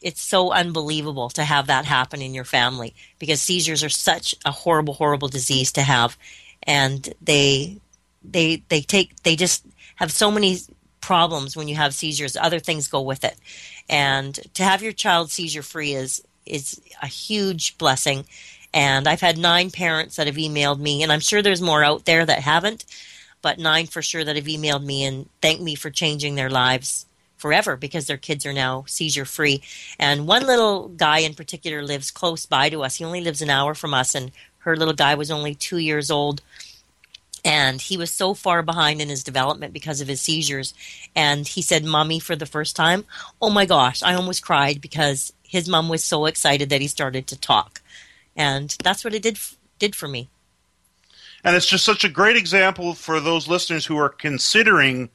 it's 0.00 0.22
so 0.22 0.52
unbelievable 0.52 1.28
to 1.30 1.44
have 1.44 1.66
that 1.66 1.84
happen 1.84 2.22
in 2.22 2.34
your 2.34 2.44
family 2.44 2.94
because 3.18 3.42
seizures 3.42 3.84
are 3.84 3.90
such 3.90 4.34
a 4.44 4.50
horrible 4.50 4.94
horrible 4.94 5.28
disease 5.28 5.72
to 5.72 5.82
have. 5.82 6.16
And 6.62 7.12
they 7.20 7.78
they 8.22 8.62
they 8.68 8.80
take 8.80 9.22
they 9.22 9.36
just 9.36 9.64
have 9.96 10.10
so 10.10 10.30
many 10.30 10.58
problems 11.00 11.56
when 11.56 11.68
you 11.68 11.76
have 11.76 11.94
seizures. 11.94 12.36
Other 12.36 12.60
things 12.60 12.88
go 12.88 13.02
with 13.02 13.24
it. 13.24 13.36
And 13.88 14.34
to 14.54 14.62
have 14.62 14.82
your 14.82 14.92
child 14.92 15.30
seizure 15.30 15.62
free 15.62 15.92
is 15.92 16.22
is 16.46 16.80
a 17.02 17.06
huge 17.06 17.76
blessing. 17.78 18.24
And 18.72 19.08
i've 19.08 19.20
had 19.20 19.36
nine 19.36 19.72
parents 19.72 20.14
that 20.14 20.28
have 20.28 20.36
emailed 20.36 20.78
me 20.78 21.02
and 21.02 21.10
i'm 21.10 21.18
sure 21.18 21.42
there's 21.42 21.60
more 21.60 21.82
out 21.82 22.04
there 22.04 22.24
that 22.24 22.38
haven't 22.38 22.84
but 23.42 23.58
nine 23.58 23.86
for 23.88 24.00
sure 24.00 24.22
that 24.22 24.36
have 24.36 24.44
emailed 24.44 24.84
me 24.84 25.02
and 25.02 25.28
thanked 25.42 25.60
me 25.60 25.74
for 25.74 25.90
changing 25.90 26.36
their 26.36 26.50
lives 26.50 27.04
forever 27.40 27.76
because 27.76 28.06
their 28.06 28.18
kids 28.18 28.44
are 28.44 28.52
now 28.52 28.84
seizure 28.86 29.24
free. 29.24 29.62
And 29.98 30.26
one 30.26 30.46
little 30.46 30.88
guy 30.88 31.20
in 31.20 31.34
particular 31.34 31.82
lives 31.82 32.10
close 32.10 32.44
by 32.44 32.68
to 32.68 32.84
us. 32.84 32.96
He 32.96 33.04
only 33.04 33.22
lives 33.22 33.40
an 33.40 33.50
hour 33.50 33.74
from 33.74 33.94
us, 33.94 34.14
and 34.14 34.30
her 34.58 34.76
little 34.76 34.94
guy 34.94 35.14
was 35.14 35.30
only 35.30 35.54
two 35.54 35.78
years 35.78 36.10
old. 36.10 36.42
And 37.42 37.80
he 37.80 37.96
was 37.96 38.10
so 38.10 38.34
far 38.34 38.62
behind 38.62 39.00
in 39.00 39.08
his 39.08 39.24
development 39.24 39.72
because 39.72 40.02
of 40.02 40.08
his 40.08 40.20
seizures. 40.20 40.74
And 41.16 41.48
he 41.48 41.62
said, 41.62 41.84
Mommy, 41.84 42.20
for 42.20 42.36
the 42.36 42.44
first 42.44 42.76
time, 42.76 43.06
oh 43.40 43.48
my 43.48 43.64
gosh, 43.64 44.02
I 44.02 44.12
almost 44.12 44.44
cried 44.44 44.82
because 44.82 45.32
his 45.42 45.66
mom 45.66 45.88
was 45.88 46.04
so 46.04 46.26
excited 46.26 46.68
that 46.68 46.82
he 46.82 46.86
started 46.86 47.26
to 47.28 47.40
talk. 47.40 47.80
And 48.36 48.76
that's 48.84 49.02
what 49.02 49.14
it 49.14 49.22
did, 49.22 49.38
did 49.78 49.96
for 49.96 50.06
me. 50.06 50.28
And 51.42 51.56
it's 51.56 51.66
just 51.66 51.86
such 51.86 52.04
a 52.04 52.10
great 52.10 52.36
example 52.36 52.92
for 52.92 53.18
those 53.18 53.48
listeners 53.48 53.86
who 53.86 53.96
are 53.96 54.10
considering 54.10 55.08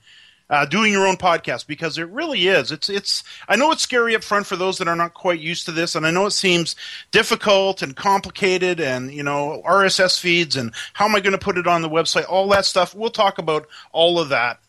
uh, 0.50 0.66
doing 0.66 0.92
your 0.92 1.08
own 1.08 1.18
podcast 1.18 1.68
because 1.68 1.98
it 1.98 2.10
really 2.10 2.48
is. 2.48 2.72
It's 2.72 2.90
it's. 2.90 3.24
I 3.48 3.56
know 3.56 3.72
it's 3.72 3.84
scary 3.84 4.16
up 4.16 4.24
front 4.24 4.46
for 4.46 4.56
those 4.56 4.78
that 4.78 4.88
are 4.88 4.96
not 4.96 5.14
quite 5.14 5.40
used 5.40 5.66
to 5.66 5.72
this, 5.72 5.96
and 5.96 6.06
I 6.06 6.12
know 6.12 6.26
it 6.26 6.32
seems 6.32 6.76
difficult 7.12 7.82
and 7.82 7.96
complicated, 7.96 8.80
and 8.80 9.14
you 9.14 9.24
know 9.24 9.62
RSS 9.66 10.20
feeds 10.20 10.56
and 10.56 10.74
how 10.94 11.06
am 11.06 11.16
I 11.16 11.20
going 11.20 11.34
to 11.34 11.38
put 11.38 11.58
it 11.58 11.68
on 11.68 11.82
the 11.82 11.90
website? 11.90 12.30
All 12.30 12.48
that 12.50 12.66
stuff. 12.66 12.96
We'll 12.96 13.10
talk 13.10 13.38
about 13.38 13.68
all 13.92 14.20
of 14.20 14.30
that 14.30 14.60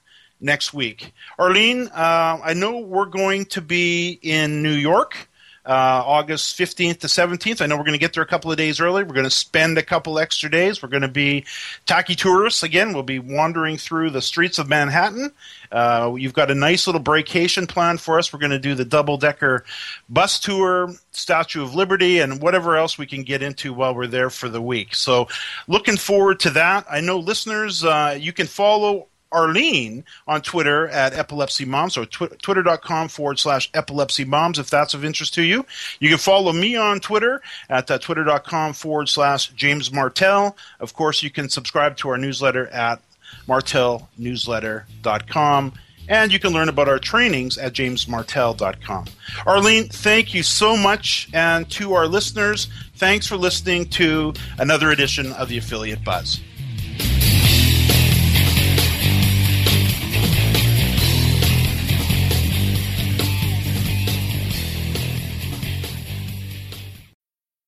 next 0.41 0.75
week. 0.75 1.13
Arlene, 1.39 1.89
uh, 1.89 2.41
I 2.43 2.55
know 2.55 2.79
we're 2.79 3.07
going 3.07 3.47
to 3.47 3.61
be 3.61 4.19
in 4.23 4.63
New 4.63 4.73
York. 4.73 5.29
Uh, 5.67 6.03
August 6.07 6.59
15th 6.59 7.01
to 7.01 7.07
17th. 7.09 7.61
I 7.61 7.67
know 7.67 7.77
we're 7.77 7.85
going 7.85 7.93
to 7.93 7.99
get 7.99 8.13
there 8.13 8.23
a 8.23 8.27
couple 8.27 8.51
of 8.51 8.57
days 8.57 8.81
early. 8.81 9.03
We're 9.03 9.15
going 9.15 9.25
to 9.25 9.31
spend 9.31 9.79
a 9.79 9.83
couple 9.83 10.19
extra 10.19 10.51
days. 10.51 10.83
We're 10.83 10.89
going 10.89 11.03
to 11.03 11.09
be 11.09 11.45
tacky 11.87 12.15
tourists 12.15 12.63
again. 12.63 12.93
We'll 12.93 13.03
be 13.03 13.19
wandering 13.19 13.77
through 13.77 14.11
the 14.11 14.23
streets 14.23 14.59
of 14.59 14.69
Manhattan. 14.69 15.33
Uh, 15.73 16.15
you've 16.17 16.33
got 16.33 16.51
a 16.51 16.55
nice 16.55 16.87
little 16.87 17.03
vacation 17.03 17.67
plan 17.67 17.99
for 17.99 18.19
us. 18.19 18.33
We're 18.33 18.39
going 18.39 18.51
to 18.51 18.59
do 18.59 18.75
the 18.75 18.85
double 18.85 19.17
decker 19.17 19.65
bus 20.09 20.39
tour, 20.39 20.93
Statue 21.11 21.63
of 21.63 21.75
Liberty, 21.75 22.21
and 22.21 22.41
whatever 22.41 22.77
else 22.77 22.97
we 22.97 23.07
can 23.07 23.25
get 23.25 23.43
into 23.43 23.73
while 23.73 23.95
we're 23.95 24.07
there 24.07 24.31
for 24.31 24.49
the 24.49 24.63
week. 24.63 24.95
So, 24.95 25.27
looking 25.67 25.97
forward 25.97 26.41
to 26.41 26.51
that. 26.51 26.87
I 26.89 27.01
know 27.01 27.19
listeners, 27.19 27.83
uh, 27.83 28.17
you 28.19 28.33
can 28.33 28.47
follow 28.47 29.09
Arlene 29.37 30.03
on 30.27 30.41
Twitter 30.41 30.89
at 30.89 31.13
Epilepsy 31.13 31.67
Moms, 31.67 31.95
so 31.95 32.07
tw- 32.07 32.41
twitter.com 32.41 33.09
forward 33.09 33.39
slash 33.39 33.69
Epilepsy 33.75 34.25
Moms, 34.25 34.59
if 34.59 34.71
that's 34.71 34.95
of 34.95 35.05
interest 35.05 35.35
to 35.35 35.43
you. 35.43 35.67
You 36.01 36.09
can 36.09 36.19
follow 36.19 36.53
me 36.53 36.75
on 36.75 37.01
Twitter 37.01 37.43
at 37.69 37.91
uh, 37.91 37.99
twitter.com 37.99 38.73
forward 38.73 39.11
slash 39.11 39.49
James 39.49 39.93
Martell. 39.93 40.57
Of 40.81 40.95
course, 40.95 41.23
you 41.23 41.29
can 41.31 41.51
subscribe 41.51 41.99
to 41.99 42.09
our 42.09 42.17
newsletter 42.17 42.69
at 42.69 43.03
martellnewsletter.com. 43.47 45.73
And 46.09 46.33
you 46.33 46.39
can 46.39 46.53
learn 46.53 46.69
about 46.69 46.89
our 46.89 47.01
trainings 47.01 47.59
at 47.59 47.73
jamesmartell.com. 47.73 49.07
Arlene, 49.45 49.89
thank 49.89 50.35
you 50.35 50.45
so 50.45 50.77
much. 50.77 51.29
And 51.35 51.69
to 51.73 51.95
our 51.95 52.07
listeners, 52.07 52.69
thanks 52.95 53.27
for 53.27 53.37
listening 53.37 53.89
to 53.91 54.33
another 54.59 54.93
edition 54.93 55.33
of 55.33 55.49
the 55.49 55.59
Affiliate 55.59 56.05
Buzz. 56.05 56.39